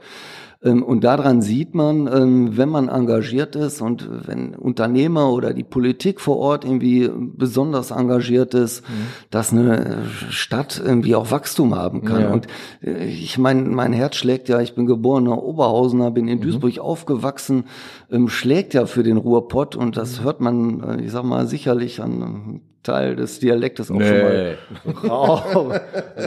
Ähm, 0.63 0.83
und 0.83 1.05
daran 1.05 1.43
sieht 1.43 1.75
man, 1.75 2.07
ähm, 2.07 2.57
wenn 2.57 2.69
man 2.69 2.89
engagiert 2.89 3.57
ist 3.57 3.81
und 3.83 4.09
wenn 4.27 4.55
Unternehmer 4.55 5.31
oder 5.31 5.53
die 5.53 5.65
Politik 5.65 6.21
vor 6.21 6.39
Ort 6.39 6.65
irgendwie 6.65 7.11
besonders 7.13 7.91
engagiert 7.91 8.55
ist, 8.55 8.89
mhm. 8.89 8.93
dass 9.31 9.53
eine 9.53 10.05
Stadt 10.31 10.83
irgendwie 10.85 11.15
auch 11.15 11.31
Wachstum 11.31 11.75
haben 11.75 12.05
kann. 12.05 12.23
Ja. 12.23 12.33
Und 12.33 12.47
äh, 12.83 13.07
ich 13.07 13.39
meine, 13.39 13.63
mein 13.63 13.93
Herz 13.93 14.17
schlägt 14.17 14.49
ja, 14.49 14.61
ich 14.61 14.75
bin 14.75 14.87
geborener 14.87 15.43
Oberhausener, 15.43 16.11
bin 16.11 16.29
in 16.29 16.39
mhm. 16.39 16.43
Duisburg 16.43 16.79
aufgewachsen, 16.79 17.65
ähm, 18.11 18.29
schlägt 18.29 18.75
ja 18.75 18.87
für 18.87 19.03
den 19.03 19.17
Ruhrpott 19.17 19.77
und 19.77 19.97
das 19.97 20.21
mhm. 20.21 20.25
hört 20.25 20.41
man, 20.41 20.81
äh, 20.83 21.03
ich 21.03 21.13
sag 21.13 21.25
mal, 21.25 21.47
sicherlich 21.47 22.01
an 22.03 22.61
Teil 22.87 23.17
des 23.17 23.41
Dialektes 23.41 23.91
auch 23.91 23.97
nee. 23.97 24.07
schon 24.09 24.23
mal 24.23 24.59
raus. 25.11 25.81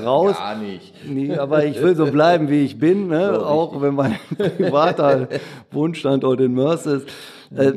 raus. 0.03 0.35
Gar 0.37 0.57
nicht. 0.57 0.93
Nee, 1.07 1.35
aber 1.35 1.65
ich 1.65 1.81
will 1.81 1.95
so 1.95 2.05
bleiben, 2.05 2.49
wie 2.49 2.63
ich 2.63 2.77
bin, 2.77 3.07
ne? 3.07 3.33
So 3.33 3.45
auch 3.45 3.81
wenn 3.81 3.95
mein 3.95 4.15
privater 4.57 5.29
Wohnstandort 5.71 6.41
in 6.41 6.53
Mörs 6.53 6.85
ist. 6.85 7.07
Äh, 7.55 7.73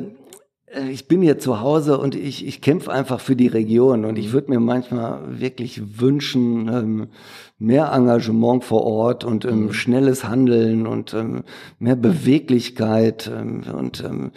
ich 0.89 1.07
bin 1.07 1.21
hier 1.21 1.37
zu 1.37 1.61
Hause 1.61 1.97
und 1.99 2.15
ich, 2.15 2.45
ich 2.45 2.61
kämpfe 2.61 2.91
einfach 2.91 3.19
für 3.19 3.35
die 3.35 3.47
Region 3.47 4.05
und 4.05 4.17
ich 4.17 4.29
mhm. 4.29 4.33
würde 4.33 4.51
mir 4.51 4.59
manchmal 4.59 5.39
wirklich 5.39 5.99
wünschen, 6.01 6.67
ähm, 6.67 7.07
mehr 7.59 7.91
Engagement 7.93 8.63
vor 8.63 8.83
Ort 8.83 9.23
und 9.23 9.45
ähm, 9.45 9.65
mhm. 9.65 9.73
schnelles 9.73 10.23
Handeln 10.23 10.87
und 10.87 11.13
ähm, 11.13 11.43
mehr 11.79 11.95
Beweglichkeit 11.95 13.31
ähm, 13.33 13.63
und 13.71 14.03
ähm, 14.03 14.31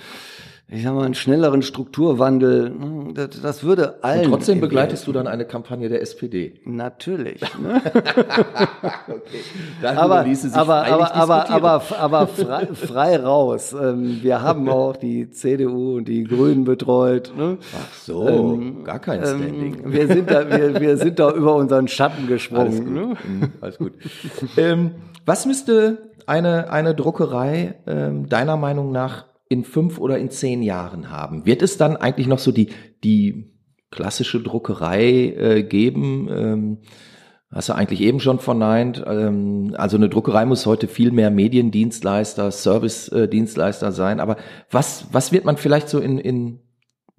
ich 0.69 0.83
sag 0.83 0.95
mal, 0.95 1.05
einen 1.05 1.15
schnelleren 1.15 1.63
Strukturwandel, 1.63 2.71
hm, 2.71 3.15
das, 3.15 3.41
das 3.41 3.63
würde 3.63 4.03
allen. 4.03 4.25
Und 4.25 4.31
trotzdem 4.33 4.61
begleitest 4.61 5.07
du 5.07 5.13
dann 5.13 5.29
eine 5.29 5.45
Kampagne 5.45 5.89
der 5.89 6.03
SPD. 6.03 6.61
Natürlich. 6.65 7.41
Ne? 7.57 7.81
okay. 9.09 9.87
aber, 9.97 10.23
ließe 10.25 10.49
sich 10.49 10.57
aber, 10.57 10.85
aber, 10.85 11.15
aber, 11.15 11.51
aber, 11.51 11.83
aber 11.99 12.27
frei, 12.27 12.67
frei 12.67 13.17
raus. 13.17 13.73
Ähm, 13.73 14.19
wir 14.23 14.43
haben 14.43 14.69
auch 14.69 14.97
die 14.97 15.31
CDU 15.31 15.97
und 15.97 16.07
die 16.07 16.25
Grünen 16.25 16.65
betreut. 16.65 17.33
Ne? 17.37 17.59
Ach 17.75 17.95
so, 17.95 18.29
ähm, 18.29 18.85
gar 18.85 18.99
kein 18.99 19.21
ähm, 19.21 19.27
Standing. 19.27 19.85
Ähm, 19.85 19.93
wir 19.93 20.07
sind 20.09 20.31
da, 20.31 20.51
wir, 20.51 20.81
wir 20.81 20.97
sind 20.99 21.19
da 21.19 21.31
über 21.33 21.55
unseren 21.55 21.89
Schatten 21.89 22.27
gesprungen. 22.27 22.67
Alles 22.67 22.79
gut. 22.85 22.95
Ne? 22.95 23.17
Mhm, 23.25 23.53
alles 23.61 23.79
gut. 23.79 23.93
ähm, 24.59 24.91
was 25.25 25.47
müsste 25.47 26.11
eine, 26.27 26.71
eine 26.71 26.95
Druckerei 26.95 27.77
ähm, 27.87 28.29
deiner 28.29 28.57
Meinung 28.57 28.93
nach 28.93 29.25
in 29.49 29.65
fünf 29.65 29.99
oder 29.99 30.19
in 30.19 30.31
zehn 30.31 30.63
Jahren 30.63 31.11
haben? 31.11 31.47
Wird 31.47 31.63
es 31.63 31.77
dann 31.77 31.97
eigentlich 31.97 32.27
noch 32.27 32.39
so 32.39 32.53
die, 32.53 32.71
die 33.05 33.53
klassische 33.91 34.41
Druckerei 34.43 35.35
äh, 35.37 35.63
geben? 35.63 36.29
Ähm, 36.31 36.79
hast 37.51 37.69
du 37.69 37.75
eigentlich 37.75 38.01
eben 38.01 38.21
schon 38.21 38.39
verneint. 38.39 39.03
Ähm, 39.07 39.75
also 39.77 39.97
eine 39.97 40.09
Druckerei 40.09 40.45
muss 40.45 40.67
heute 40.67 40.89
viel 40.89 41.11
mehr 41.11 41.31
Mediendienstleister, 41.31 42.51
Servicedienstleister 42.51 43.93
sein. 43.93 44.21
Aber 44.21 44.37
was, 44.71 45.07
was 45.13 45.33
wird 45.33 45.45
man 45.45 45.57
vielleicht 45.57 45.89
so 45.89 45.99
in, 45.99 46.19
in 46.19 46.61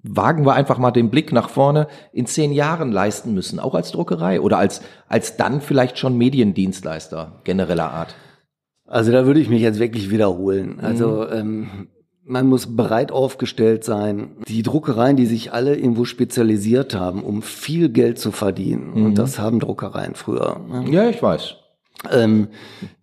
wagen 0.02 0.46
wir 0.46 0.54
einfach 0.54 0.78
mal 0.78 0.90
den 0.90 1.10
Blick 1.10 1.32
nach 1.32 1.48
vorne, 1.48 1.88
in 2.12 2.26
zehn 2.26 2.52
Jahren 2.52 2.92
leisten 2.92 3.34
müssen, 3.34 3.58
auch 3.58 3.74
als 3.74 3.90
Druckerei 3.90 4.40
oder 4.40 4.58
als, 4.58 4.80
als 5.08 5.36
dann 5.36 5.60
vielleicht 5.60 5.98
schon 5.98 6.16
Mediendienstleister 6.16 7.40
genereller 7.44 7.90
Art? 7.90 8.14
Also 8.86 9.12
da 9.12 9.26
würde 9.26 9.40
ich 9.40 9.50
mich 9.50 9.60
jetzt 9.60 9.80
wirklich 9.80 10.10
wiederholen. 10.10 10.80
Also 10.80 11.26
mhm. 11.30 11.36
ähm, 11.36 11.88
man 12.28 12.46
muss 12.46 12.76
bereit 12.76 13.10
aufgestellt 13.10 13.84
sein. 13.84 14.36
Die 14.46 14.62
Druckereien, 14.62 15.16
die 15.16 15.26
sich 15.26 15.52
alle 15.52 15.76
irgendwo 15.76 16.04
spezialisiert 16.04 16.94
haben, 16.94 17.22
um 17.22 17.42
viel 17.42 17.88
Geld 17.88 18.18
zu 18.18 18.30
verdienen, 18.30 18.92
mhm. 18.94 19.06
und 19.06 19.18
das 19.18 19.38
haben 19.38 19.58
Druckereien 19.58 20.14
früher. 20.14 20.60
Ne? 20.68 20.84
Ja, 20.90 21.08
ich 21.08 21.22
weiß. 21.22 21.56
Ähm, 22.12 22.48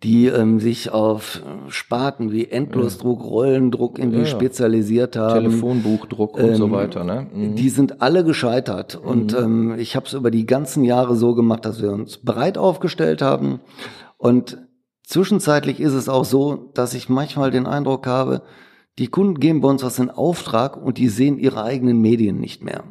die 0.02 0.26
ähm, 0.26 0.58
sich 0.58 0.90
auf 0.90 1.42
Sparten 1.68 2.32
wie 2.32 2.46
Endlosdruck, 2.46 3.22
Rollendruck 3.22 3.98
irgendwie 3.98 4.20
ja, 4.20 4.24
spezialisiert 4.24 5.16
haben. 5.16 5.34
Telefonbuchdruck 5.34 6.38
und 6.38 6.48
ähm, 6.48 6.54
so 6.54 6.70
weiter. 6.70 7.04
Ne? 7.04 7.26
Mhm. 7.30 7.56
Die 7.56 7.68
sind 7.68 8.00
alle 8.00 8.24
gescheitert. 8.24 8.98
Mhm. 9.02 9.08
Und 9.08 9.34
ähm, 9.34 9.74
ich 9.78 9.96
habe 9.96 10.06
es 10.06 10.14
über 10.14 10.30
die 10.30 10.46
ganzen 10.46 10.82
Jahre 10.82 11.14
so 11.14 11.34
gemacht, 11.34 11.66
dass 11.66 11.82
wir 11.82 11.92
uns 11.92 12.16
breit 12.18 12.56
aufgestellt 12.56 13.20
haben. 13.20 13.60
Und 14.16 14.56
zwischenzeitlich 15.04 15.78
ist 15.78 15.92
es 15.92 16.08
auch 16.08 16.24
so, 16.24 16.70
dass 16.72 16.94
ich 16.94 17.10
manchmal 17.10 17.50
den 17.50 17.66
Eindruck 17.66 18.06
habe, 18.06 18.40
die 18.98 19.08
Kunden 19.08 19.40
geben 19.40 19.60
bei 19.60 19.68
uns 19.68 19.82
was 19.82 19.98
in 19.98 20.10
Auftrag 20.10 20.76
und 20.76 20.98
die 20.98 21.08
sehen 21.08 21.38
ihre 21.38 21.62
eigenen 21.62 22.00
Medien 22.00 22.40
nicht 22.40 22.62
mehr. 22.62 22.84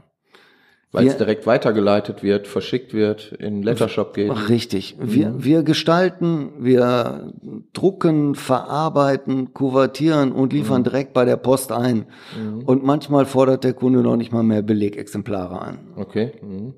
Weil 0.96 1.08
es 1.08 1.18
direkt 1.18 1.46
weitergeleitet 1.46 2.24
wird, 2.24 2.48
verschickt 2.48 2.94
wird, 2.94 3.34
in 3.34 3.62
Lettershop 3.64 4.14
geht. 4.14 4.32
Richtig. 4.48 4.96
Wir, 4.98 5.30
mhm. 5.30 5.44
wir 5.44 5.64
gestalten, 5.64 6.52
wir 6.60 7.34
drucken, 7.74 8.34
verarbeiten, 8.34 9.54
kuvertieren 9.54 10.32
und 10.32 10.54
liefern 10.54 10.80
mhm. 10.80 10.86
direkt 10.86 11.14
bei 11.14 11.26
der 11.26 11.36
Post 11.36 11.74
ein. 11.74 12.06
Mhm. 12.40 12.60
Und 12.64 12.86
manchmal 12.86 13.26
fordert 13.26 13.66
der 13.66 13.74
Kunde 13.74 14.00
noch 14.02 14.16
nicht 14.16 14.32
mal 14.32 14.44
mehr 14.44 14.62
Belegexemplare 14.62 15.62
an. 15.62 15.80
Okay. 15.98 16.32
Mhm. 16.42 16.76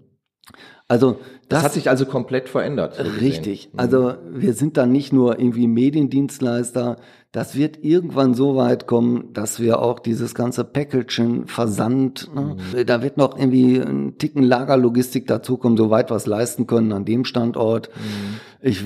Also 0.87 1.19
das, 1.49 1.59
das, 1.59 1.63
hat 1.63 1.73
sich 1.73 1.89
also 1.89 2.05
komplett 2.05 2.47
verändert. 2.47 2.95
So 2.95 3.03
richtig. 3.03 3.69
Mhm. 3.73 3.79
Also 3.79 4.13
wir 4.31 4.53
sind 4.53 4.77
dann 4.77 4.91
nicht 4.91 5.11
nur 5.11 5.37
irgendwie 5.37 5.67
Mediendienstleister. 5.67 6.97
Das 7.33 7.55
wird 7.55 7.83
irgendwann 7.83 8.33
so 8.33 8.55
weit 8.55 8.87
kommen, 8.87 9.33
dass 9.33 9.59
wir 9.59 9.81
auch 9.81 9.99
dieses 9.99 10.33
ganze 10.33 10.63
Packaging, 10.63 11.45
Versand, 11.45 12.33
ne? 12.33 12.55
mhm. 12.73 12.85
da 12.85 13.01
wird 13.01 13.17
noch 13.17 13.37
irgendwie 13.37 13.79
ein 13.79 14.17
Ticken 14.17 14.43
Lagerlogistik 14.43 15.27
dazukommen, 15.27 15.77
soweit 15.77 16.09
was 16.09 16.25
leisten 16.25 16.67
können 16.67 16.93
an 16.93 17.03
dem 17.03 17.25
Standort. 17.25 17.89
Mhm. 17.95 18.39
Ich 18.61 18.83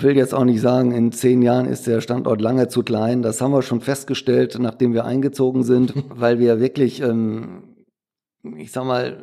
will 0.00 0.16
jetzt 0.16 0.34
auch 0.34 0.44
nicht 0.44 0.62
sagen, 0.62 0.92
in 0.92 1.12
zehn 1.12 1.42
Jahren 1.42 1.66
ist 1.66 1.86
der 1.86 2.00
Standort 2.00 2.40
lange 2.40 2.68
zu 2.68 2.82
klein. 2.82 3.22
Das 3.22 3.40
haben 3.42 3.52
wir 3.52 3.62
schon 3.62 3.82
festgestellt, 3.82 4.56
nachdem 4.58 4.94
wir 4.94 5.04
eingezogen 5.04 5.62
sind, 5.62 5.92
weil 6.08 6.38
wir 6.38 6.60
wirklich 6.60 7.02
ähm, 7.02 7.64
ich 8.56 8.72
sag 8.72 8.84
mal, 8.84 9.16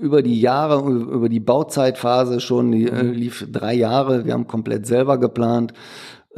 über 0.00 0.22
die 0.22 0.40
Jahre, 0.40 0.80
über 0.90 1.28
die 1.28 1.38
Bauzeitphase 1.38 2.40
schon, 2.40 2.72
die 2.72 2.88
äh, 2.88 3.02
lief 3.02 3.46
drei 3.52 3.74
Jahre, 3.74 4.24
wir 4.24 4.32
haben 4.32 4.48
komplett 4.48 4.86
selber 4.86 5.18
geplant 5.18 5.74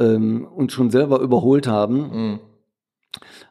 ähm, 0.01 0.47
und 0.55 0.71
schon 0.71 0.89
selber 0.89 1.19
überholt 1.19 1.67
haben. 1.67 1.97
Mhm. 1.97 2.39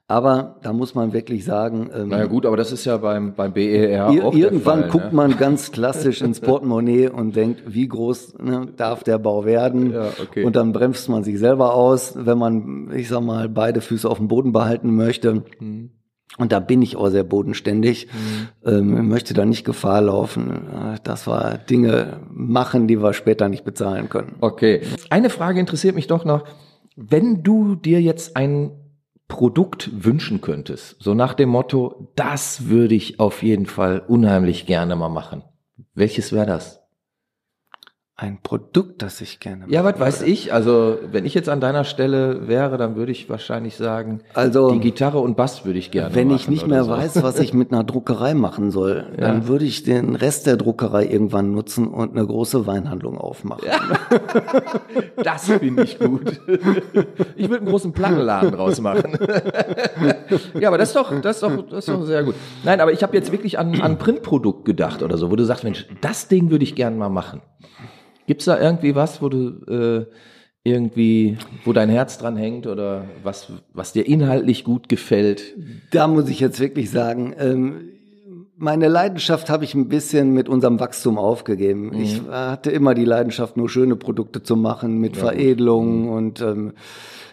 Aber 0.08 0.56
da 0.62 0.72
muss 0.72 0.96
man 0.96 1.12
wirklich 1.12 1.44
sagen. 1.44 1.88
Ähm, 1.94 2.08
naja 2.08 2.26
gut, 2.26 2.44
aber 2.44 2.56
das 2.56 2.72
ist 2.72 2.84
ja 2.84 2.96
beim, 2.96 3.34
beim 3.34 3.52
BER 3.52 4.08
auch 4.08 4.34
Irgendwann 4.34 4.80
Fall, 4.80 4.90
guckt 4.90 5.12
ne? 5.12 5.12
man 5.12 5.36
ganz 5.36 5.70
klassisch 5.70 6.20
ins 6.20 6.40
Portemonnaie 6.40 7.08
und 7.08 7.36
denkt, 7.36 7.62
wie 7.66 7.86
groß 7.86 8.38
ne, 8.38 8.68
darf 8.76 9.04
der 9.04 9.18
Bau 9.18 9.44
werden? 9.44 9.92
Ja, 9.92 10.08
okay. 10.20 10.44
Und 10.44 10.56
dann 10.56 10.72
bremst 10.72 11.08
man 11.08 11.22
sich 11.22 11.38
selber 11.38 11.74
aus, 11.74 12.14
wenn 12.16 12.38
man, 12.38 12.90
ich 12.92 13.08
sag 13.08 13.22
mal, 13.22 13.48
beide 13.48 13.80
Füße 13.80 14.08
auf 14.08 14.18
dem 14.18 14.26
Boden 14.26 14.52
behalten 14.52 14.96
möchte. 14.96 15.44
Mhm. 15.60 15.90
Und 16.38 16.52
da 16.52 16.60
bin 16.60 16.80
ich 16.80 16.96
auch 16.96 17.08
sehr 17.10 17.24
bodenständig, 17.24 18.06
mhm. 18.06 18.48
ähm, 18.64 19.08
möchte 19.08 19.34
da 19.34 19.44
nicht 19.44 19.64
Gefahr 19.64 20.00
laufen, 20.00 20.68
dass 21.02 21.26
wir 21.26 21.58
Dinge 21.58 22.20
machen, 22.30 22.86
die 22.86 23.02
wir 23.02 23.12
später 23.12 23.48
nicht 23.48 23.64
bezahlen 23.64 24.08
können. 24.08 24.36
Okay. 24.40 24.82
Eine 25.10 25.28
Frage 25.28 25.60
interessiert 25.60 25.94
mich 25.94 26.06
doch 26.06 26.24
noch. 26.24 26.44
Wenn 26.96 27.42
du 27.42 27.74
dir 27.74 28.00
jetzt 28.00 28.36
ein 28.36 28.72
Produkt 29.28 29.90
wünschen 30.04 30.40
könntest, 30.40 30.96
so 30.98 31.14
nach 31.14 31.34
dem 31.34 31.48
Motto, 31.50 32.12
das 32.16 32.68
würde 32.68 32.94
ich 32.94 33.20
auf 33.20 33.42
jeden 33.42 33.66
Fall 33.66 34.02
unheimlich 34.06 34.66
gerne 34.66 34.96
mal 34.96 35.08
machen. 35.08 35.42
Welches 35.94 36.32
wäre 36.32 36.46
das? 36.46 36.79
Ein 38.20 38.38
Produkt, 38.42 39.00
das 39.00 39.22
ich 39.22 39.40
gerne 39.40 39.62
mache. 39.62 39.72
Ja, 39.72 39.82
was 39.82 39.98
weiß 39.98 40.22
ich. 40.22 40.52
Also, 40.52 40.98
wenn 41.10 41.24
ich 41.24 41.32
jetzt 41.32 41.48
an 41.48 41.58
deiner 41.58 41.84
Stelle 41.84 42.48
wäre, 42.48 42.76
dann 42.76 42.94
würde 42.94 43.12
ich 43.12 43.30
wahrscheinlich 43.30 43.78
sagen, 43.78 44.20
also, 44.34 44.72
die 44.72 44.80
Gitarre 44.80 45.20
und 45.20 45.38
Bass 45.38 45.64
würde 45.64 45.78
ich 45.78 45.90
gerne 45.90 46.14
Wenn 46.14 46.30
ich 46.30 46.46
nicht 46.46 46.66
mehr 46.66 46.84
so. 46.84 46.90
weiß, 46.90 47.22
was 47.22 47.40
ich 47.40 47.54
mit 47.54 47.72
einer 47.72 47.82
Druckerei 47.82 48.34
machen 48.34 48.70
soll, 48.70 49.06
ja. 49.18 49.22
dann 49.22 49.48
würde 49.48 49.64
ich 49.64 49.84
den 49.84 50.16
Rest 50.16 50.46
der 50.46 50.58
Druckerei 50.58 51.06
irgendwann 51.06 51.52
nutzen 51.52 51.88
und 51.88 52.14
eine 52.14 52.26
große 52.26 52.66
Weinhandlung 52.66 53.16
aufmachen. 53.16 53.64
Ja. 53.66 53.80
Das 55.22 55.46
finde 55.46 55.84
ich 55.84 55.98
gut. 55.98 56.40
Ich 57.36 57.48
würde 57.48 57.62
einen 57.62 57.66
großen 57.66 57.92
Plattenladen 57.92 58.52
draus 58.52 58.80
machen. 58.80 59.18
Ja, 60.58 60.68
aber 60.68 60.78
das 60.78 60.90
ist 60.90 60.96
doch, 60.96 61.20
das 61.20 61.36
ist 61.36 61.42
doch, 61.42 61.68
das 61.68 61.78
ist 61.80 61.88
doch 61.88 62.04
sehr 62.04 62.22
gut. 62.22 62.34
Nein, 62.64 62.80
aber 62.80 62.92
ich 62.92 63.02
habe 63.02 63.16
jetzt 63.16 63.32
wirklich 63.32 63.58
an, 63.58 63.80
an 63.80 63.98
Printprodukt 63.98 64.64
gedacht 64.64 65.02
oder 65.02 65.16
so, 65.16 65.30
wo 65.30 65.36
du 65.36 65.44
sagst, 65.44 65.64
Mensch, 65.64 65.86
das 66.00 66.28
Ding 66.28 66.50
würde 66.50 66.64
ich 66.64 66.74
gerne 66.74 66.96
mal 66.96 67.08
machen. 67.08 67.42
Gibt's 68.30 68.44
da 68.44 68.60
irgendwie 68.60 68.94
was, 68.94 69.20
wo 69.20 69.28
du 69.28 69.48
äh, 69.66 70.06
irgendwie, 70.62 71.36
wo 71.64 71.72
dein 71.72 71.88
Herz 71.88 72.16
dran 72.16 72.36
hängt 72.36 72.68
oder 72.68 73.06
was, 73.24 73.52
was 73.72 73.92
dir 73.92 74.06
inhaltlich 74.06 74.62
gut 74.62 74.88
gefällt? 74.88 75.56
Da 75.90 76.06
muss 76.06 76.28
ich 76.28 76.38
jetzt 76.38 76.60
wirklich 76.60 76.92
sagen, 76.92 77.34
ähm, 77.36 77.88
meine 78.56 78.86
Leidenschaft 78.86 79.50
habe 79.50 79.64
ich 79.64 79.74
ein 79.74 79.88
bisschen 79.88 80.32
mit 80.32 80.48
unserem 80.48 80.78
Wachstum 80.78 81.18
aufgegeben. 81.18 81.86
Mhm. 81.86 82.00
Ich 82.00 82.22
hatte 82.30 82.70
immer 82.70 82.94
die 82.94 83.04
Leidenschaft, 83.04 83.56
nur 83.56 83.68
schöne 83.68 83.96
Produkte 83.96 84.44
zu 84.44 84.54
machen 84.54 84.98
mit 84.98 85.16
ja, 85.16 85.22
Veredelungen 85.22 86.02
mhm. 86.02 86.12
und 86.12 86.40
ähm, 86.40 86.72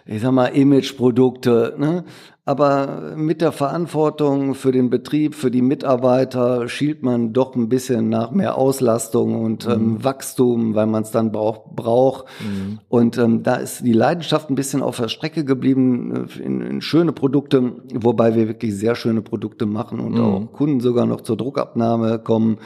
ich 0.07 0.19
sag 0.23 0.31
mal 0.31 0.47
Imageprodukte. 0.47 1.75
Ne? 1.77 2.05
Aber 2.47 3.13
mit 3.17 3.41
der 3.41 3.51
Verantwortung 3.51 4.55
für 4.55 4.71
den 4.71 4.89
Betrieb, 4.89 5.35
für 5.35 5.51
die 5.51 5.61
Mitarbeiter 5.61 6.69
schielt 6.69 7.03
man 7.03 7.33
doch 7.33 7.57
ein 7.57 7.67
bisschen 7.67 8.07
nach 8.07 8.31
mehr 8.31 8.57
Auslastung 8.57 9.43
und 9.43 9.67
ähm, 9.67 9.95
mhm. 9.95 10.03
Wachstum, 10.05 10.73
weil 10.73 10.85
man 10.87 11.03
es 11.03 11.11
dann 11.11 11.33
braucht. 11.33 11.75
braucht. 11.75 12.23
Mhm. 12.39 12.79
Und 12.87 13.17
ähm, 13.17 13.43
da 13.43 13.55
ist 13.55 13.85
die 13.85 13.91
Leidenschaft 13.91 14.49
ein 14.49 14.55
bisschen 14.55 14.81
auf 14.81 14.95
der 14.95 15.09
Strecke 15.09 15.43
geblieben 15.43 16.29
äh, 16.29 16.41
in, 16.41 16.61
in 16.61 16.79
schöne 16.79 17.11
Produkte, 17.11 17.73
wobei 17.93 18.33
wir 18.33 18.47
wirklich 18.47 18.73
sehr 18.77 18.95
schöne 18.95 19.21
Produkte 19.21 19.65
machen 19.65 19.99
und 19.99 20.13
mhm. 20.13 20.21
auch 20.21 20.53
Kunden 20.53 20.79
sogar 20.79 21.05
noch 21.05 21.19
zur 21.19 21.35
Druckabnahme 21.35 22.17
kommen 22.17 22.59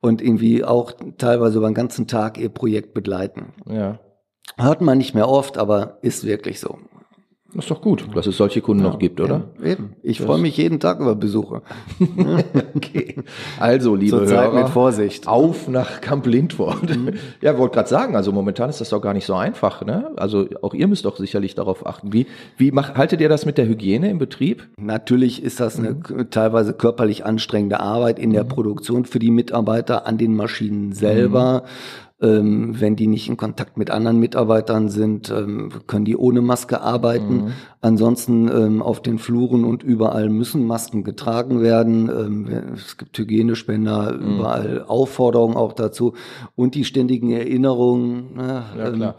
und 0.00 0.22
irgendwie 0.22 0.64
auch 0.64 0.92
teilweise 1.18 1.58
über 1.58 1.68
den 1.68 1.74
ganzen 1.74 2.06
Tag 2.06 2.38
ihr 2.38 2.48
Projekt 2.48 2.94
begleiten. 2.94 3.52
Ja. 3.70 3.98
Hört 4.56 4.80
man 4.80 4.96
nicht 4.96 5.14
mehr 5.14 5.28
oft, 5.28 5.58
aber 5.58 5.98
ist 6.00 6.24
wirklich 6.24 6.58
so. 6.58 6.78
Das 7.56 7.64
ist 7.64 7.70
doch 7.70 7.80
gut, 7.80 8.04
dass 8.14 8.26
es 8.26 8.36
solche 8.36 8.60
Kunden 8.60 8.84
ja, 8.84 8.90
noch 8.90 8.98
gibt, 8.98 9.20
oder? 9.20 9.44
Ja, 9.60 9.70
eben. 9.70 9.96
Ich 10.02 10.20
freue 10.20 10.38
mich 10.38 10.56
jeden 10.58 10.78
Tag 10.78 11.00
über 11.00 11.14
Besuche. 11.14 11.62
okay. 12.76 13.16
Also, 13.58 13.94
liebe 13.94 14.10
Zur 14.10 14.26
Hörer, 14.26 14.52
mit 14.52 14.68
Vorsicht. 14.68 15.26
auf 15.26 15.66
nach 15.66 16.00
Camp 16.00 16.26
Lindford. 16.26 16.96
Mhm. 16.96 17.14
Ja, 17.40 17.58
wollte 17.58 17.74
gerade 17.74 17.88
sagen, 17.88 18.16
also 18.16 18.32
momentan 18.32 18.70
ist 18.70 18.80
das 18.80 18.90
doch 18.90 19.00
gar 19.00 19.12
nicht 19.12 19.26
so 19.26 19.34
einfach. 19.34 19.84
Ne? 19.84 20.10
Also 20.16 20.46
auch 20.62 20.74
ihr 20.74 20.88
müsst 20.88 21.04
doch 21.04 21.16
sicherlich 21.16 21.54
darauf 21.54 21.86
achten. 21.86 22.12
Wie, 22.12 22.26
wie 22.56 22.72
macht, 22.72 22.96
haltet 22.96 23.20
ihr 23.20 23.28
das 23.28 23.46
mit 23.46 23.58
der 23.58 23.66
Hygiene 23.66 24.10
im 24.10 24.18
Betrieb? 24.18 24.66
Natürlich 24.78 25.42
ist 25.42 25.60
das 25.60 25.78
eine 25.78 25.90
mhm. 25.90 26.30
teilweise 26.30 26.72
körperlich 26.72 27.24
anstrengende 27.24 27.80
Arbeit 27.80 28.18
in 28.18 28.32
der 28.32 28.44
mhm. 28.44 28.48
Produktion 28.48 29.04
für 29.04 29.18
die 29.18 29.30
Mitarbeiter 29.30 30.06
an 30.06 30.18
den 30.18 30.34
Maschinen 30.34 30.92
selber. 30.92 31.64
Ähm, 32.20 32.80
wenn 32.80 32.96
die 32.96 33.08
nicht 33.08 33.28
in 33.28 33.36
Kontakt 33.36 33.76
mit 33.76 33.90
anderen 33.90 34.18
Mitarbeitern 34.18 34.88
sind, 34.88 35.30
ähm, 35.30 35.70
können 35.86 36.06
die 36.06 36.16
ohne 36.16 36.40
Maske 36.40 36.80
arbeiten. 36.80 37.34
Mhm. 37.34 37.52
Ansonsten 37.82 38.48
ähm, 38.48 38.82
auf 38.82 39.02
den 39.02 39.18
Fluren 39.18 39.64
und 39.64 39.82
überall 39.82 40.30
müssen 40.30 40.66
Masken 40.66 41.04
getragen 41.04 41.60
werden. 41.60 42.08
Ähm, 42.08 42.72
es 42.74 42.96
gibt 42.96 43.18
Hygienespender, 43.18 44.12
mhm. 44.12 44.36
überall 44.36 44.84
Aufforderungen 44.88 45.56
auch 45.56 45.74
dazu 45.74 46.14
und 46.54 46.74
die 46.74 46.84
ständigen 46.84 47.32
Erinnerungen. 47.32 48.34
Ne, 48.34 48.62
ja, 48.78 48.90
klar 48.92 49.16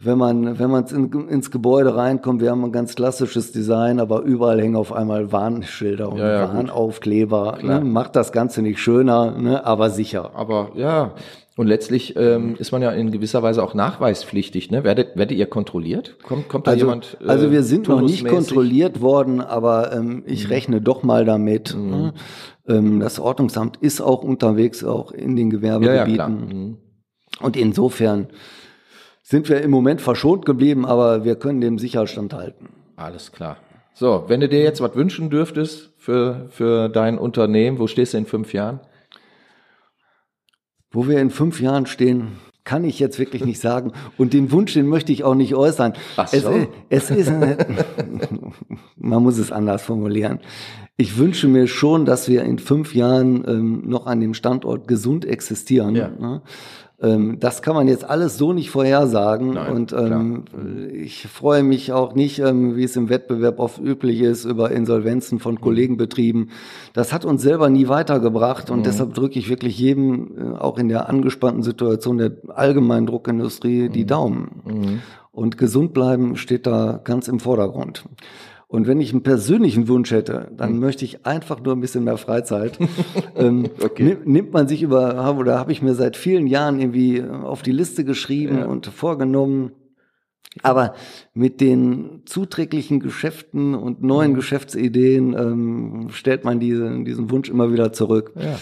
wenn 0.00 0.16
man, 0.16 0.58
wenn 0.58 0.70
man 0.70 0.86
in, 0.86 1.28
ins 1.28 1.50
Gebäude 1.50 1.96
reinkommt, 1.96 2.40
wir 2.40 2.50
haben 2.50 2.64
ein 2.64 2.72
ganz 2.72 2.94
klassisches 2.94 3.50
Design, 3.50 3.98
aber 3.98 4.22
überall 4.22 4.60
hängen 4.60 4.76
auf 4.76 4.92
einmal 4.92 5.32
Warnschilder 5.32 6.10
und 6.12 6.18
ja, 6.18 6.32
ja, 6.32 6.54
Warnaufkleber. 6.54 7.58
Ne? 7.62 7.80
Macht 7.80 8.14
das 8.14 8.30
Ganze 8.30 8.62
nicht 8.62 8.78
schöner, 8.78 9.32
ne? 9.32 9.64
aber 9.66 9.90
sicher. 9.90 10.30
Aber 10.34 10.70
ja, 10.74 11.14
und 11.58 11.66
letztlich 11.66 12.14
ähm, 12.14 12.54
ist 12.60 12.70
man 12.70 12.82
ja 12.82 12.92
in 12.92 13.10
gewisser 13.10 13.42
Weise 13.42 13.64
auch 13.64 13.74
nachweispflichtig. 13.74 14.70
Ne? 14.70 14.84
Werdet, 14.84 15.16
werdet 15.16 15.36
ihr 15.36 15.46
kontrolliert? 15.46 16.16
Kommt, 16.22 16.48
kommt 16.48 16.68
da 16.68 16.70
also, 16.70 16.86
jemand? 16.86 17.16
Äh, 17.20 17.26
also 17.26 17.50
wir 17.50 17.64
sind 17.64 17.88
noch 17.88 18.00
nicht 18.00 18.24
kontrolliert 18.24 19.00
worden, 19.00 19.40
aber 19.40 19.92
ähm, 19.92 20.22
ich 20.24 20.44
mhm. 20.44 20.50
rechne 20.50 20.80
doch 20.80 21.02
mal 21.02 21.24
damit. 21.24 21.74
Mhm. 21.74 21.90
Ne? 21.90 22.14
Ähm, 22.68 23.00
das 23.00 23.18
Ordnungsamt 23.18 23.76
ist 23.78 24.00
auch 24.00 24.22
unterwegs, 24.22 24.84
auch 24.84 25.10
in 25.10 25.34
den 25.34 25.50
Gewerbegebieten. 25.50 26.16
Ja, 26.16 26.28
ja, 26.28 26.28
mhm. 26.28 26.76
Und 27.40 27.56
insofern 27.56 28.28
sind 29.24 29.48
wir 29.48 29.60
im 29.60 29.72
Moment 29.72 30.00
verschont 30.00 30.46
geblieben, 30.46 30.86
aber 30.86 31.24
wir 31.24 31.34
können 31.34 31.60
dem 31.60 31.76
sicher 31.76 32.06
standhalten. 32.06 32.68
Alles 32.94 33.32
klar. 33.32 33.56
So, 33.94 34.26
wenn 34.28 34.38
du 34.38 34.48
dir 34.48 34.62
jetzt 34.62 34.80
was 34.80 34.94
wünschen 34.94 35.28
dürftest 35.28 35.90
für, 35.96 36.46
für 36.50 36.88
dein 36.88 37.18
Unternehmen, 37.18 37.80
wo 37.80 37.88
stehst 37.88 38.14
du 38.14 38.18
in 38.18 38.26
fünf 38.26 38.52
Jahren? 38.52 38.78
Wo 40.90 41.06
wir 41.06 41.20
in 41.20 41.30
fünf 41.30 41.60
Jahren 41.60 41.86
stehen, 41.86 42.38
kann 42.64 42.84
ich 42.84 42.98
jetzt 42.98 43.18
wirklich 43.18 43.44
nicht 43.44 43.60
sagen. 43.60 43.92
Und 44.18 44.34
den 44.34 44.52
Wunsch, 44.52 44.74
den 44.74 44.86
möchte 44.86 45.10
ich 45.10 45.24
auch 45.24 45.34
nicht 45.34 45.54
äußern. 45.54 45.94
Ach 46.16 46.28
so. 46.28 46.68
es, 46.90 47.10
es 47.10 47.28
ist, 47.28 47.32
man 48.96 49.22
muss 49.22 49.38
es 49.38 49.50
anders 49.50 49.82
formulieren. 49.82 50.40
Ich 50.98 51.16
wünsche 51.16 51.48
mir 51.48 51.66
schon, 51.66 52.04
dass 52.04 52.28
wir 52.28 52.42
in 52.42 52.58
fünf 52.58 52.94
Jahren 52.94 53.44
ähm, 53.46 53.82
noch 53.86 54.06
an 54.06 54.20
dem 54.20 54.34
Standort 54.34 54.88
gesund 54.88 55.24
existieren. 55.24 55.94
Ja. 55.94 56.08
Ne? 56.08 56.42
Ähm, 57.00 57.38
das 57.38 57.62
kann 57.62 57.74
man 57.76 57.86
jetzt 57.86 58.04
alles 58.04 58.38
so 58.38 58.52
nicht 58.52 58.70
vorhersagen. 58.70 59.50
Nein, 59.54 59.72
und 59.72 59.92
ähm, 59.92 60.44
ich 60.92 61.28
freue 61.28 61.62
mich 61.62 61.92
auch 61.92 62.14
nicht, 62.14 62.40
ähm, 62.40 62.74
wie 62.76 62.82
es 62.82 62.96
im 62.96 63.08
Wettbewerb 63.08 63.60
oft 63.60 63.78
üblich 63.80 64.20
ist, 64.20 64.44
über 64.44 64.72
Insolvenzen 64.72 65.36
Mhm. 65.36 65.40
von 65.42 65.60
Kollegenbetrieben. 65.60 66.50
Das 66.94 67.12
hat 67.12 67.24
uns 67.24 67.42
selber 67.42 67.68
nie 67.70 67.86
weitergebracht. 67.88 68.70
Und 68.70 68.80
Mhm. 68.80 68.82
deshalb 68.84 69.14
drücke 69.14 69.38
ich 69.38 69.48
wirklich 69.48 69.78
jedem, 69.78 70.30
äh, 70.36 70.58
auch 70.58 70.76
in 70.78 70.88
der 70.88 71.08
angespannten 71.08 71.62
Situation 71.62 72.18
der 72.18 72.32
allgemeinen 72.48 73.06
Druckindustrie, 73.06 73.88
Mhm. 73.88 73.92
die 73.92 74.04
Daumen. 74.06 75.00
Und 75.30 75.56
gesund 75.56 75.92
bleiben 75.94 76.36
steht 76.36 76.66
da 76.66 77.00
ganz 77.04 77.28
im 77.28 77.38
Vordergrund. 77.38 78.04
Und 78.70 78.86
wenn 78.86 79.00
ich 79.00 79.12
einen 79.12 79.22
persönlichen 79.22 79.88
Wunsch 79.88 80.10
hätte, 80.10 80.50
dann 80.54 80.78
möchte 80.78 81.02
ich 81.04 81.24
einfach 81.24 81.58
nur 81.62 81.74
ein 81.74 81.80
bisschen 81.80 82.04
mehr 82.04 82.18
Freizeit. 82.18 82.78
ähm, 83.36 83.70
Okay. 83.82 84.02
nimm- 84.04 84.24
Nimmt 84.30 84.52
man 84.52 84.68
sich 84.68 84.82
über, 84.82 85.34
oder 85.38 85.58
habe 85.58 85.72
ich 85.72 85.80
mir 85.80 85.94
seit 85.94 86.16
vielen 86.18 86.46
Jahren 86.46 86.78
irgendwie 86.78 87.16
äh, 87.16 87.28
auf 87.30 87.62
die 87.62 87.72
Liste 87.72 88.04
geschrieben 88.04 88.62
und 88.64 88.86
vorgenommen. 88.86 89.72
Aber 90.62 90.94
mit 91.34 91.60
den 91.60 92.22
zuträglichen 92.26 93.00
Geschäften 93.00 93.74
und 93.74 94.02
neuen 94.02 94.34
Geschäftsideen 94.34 95.34
ähm, 95.38 96.08
stellt 96.10 96.44
man 96.44 96.58
diese, 96.60 97.04
diesen 97.04 97.30
Wunsch 97.30 97.48
immer 97.48 97.72
wieder 97.72 97.92
zurück. 97.92 98.32
Ja. 98.36 98.58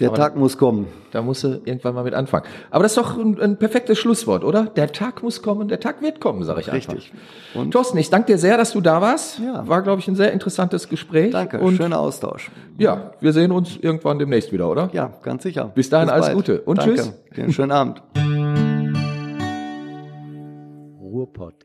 Der 0.00 0.08
Aber- 0.10 0.16
Tag 0.16 0.36
muss 0.36 0.56
kommen. 0.58 0.86
Da 1.10 1.22
musst 1.22 1.42
du 1.42 1.60
irgendwann 1.64 1.92
mal 1.94 2.04
mit 2.04 2.14
anfangen. 2.14 2.44
Aber 2.70 2.84
das 2.84 2.92
ist 2.92 2.98
doch 2.98 3.18
ein, 3.18 3.40
ein 3.40 3.56
perfektes 3.58 3.98
Schlusswort, 3.98 4.44
oder? 4.44 4.66
Der 4.66 4.92
Tag 4.92 5.24
muss 5.24 5.42
kommen, 5.42 5.66
der 5.66 5.80
Tag 5.80 6.00
wird 6.02 6.20
kommen, 6.20 6.44
sage 6.44 6.60
ich 6.60 6.70
einfach. 6.70 6.94
Richtig. 6.94 7.12
Und 7.54 7.72
Thorsten, 7.72 7.98
ich 7.98 8.08
danke 8.08 8.26
dir 8.32 8.38
sehr, 8.38 8.56
dass 8.56 8.72
du 8.72 8.80
da 8.80 9.00
warst. 9.00 9.40
Ja. 9.40 9.66
War, 9.66 9.82
glaube 9.82 10.00
ich, 10.00 10.06
ein 10.06 10.14
sehr 10.14 10.32
interessantes 10.32 10.88
Gespräch. 10.88 11.32
danke, 11.32 11.58
Und 11.58 11.76
schöner 11.76 11.98
Austausch. 11.98 12.50
ja, 12.78 13.10
wir 13.20 13.32
sehen 13.32 13.50
uns 13.50 13.76
irgendwann 13.76 14.20
demnächst 14.20 14.52
wieder, 14.52 14.70
oder? 14.70 14.88
Ja, 14.92 15.10
ganz 15.22 15.42
sicher. 15.42 15.72
Bis 15.74 15.90
dahin 15.90 16.10
alles 16.10 16.32
Gute 16.32 16.60
und 16.60 16.78
danke. 16.78 16.94
tschüss. 16.94 17.12
Einen 17.36 17.52
schönen 17.52 17.72
Abend. 17.72 18.00
Ruhr 21.00 21.32
Podcast. 21.32 21.57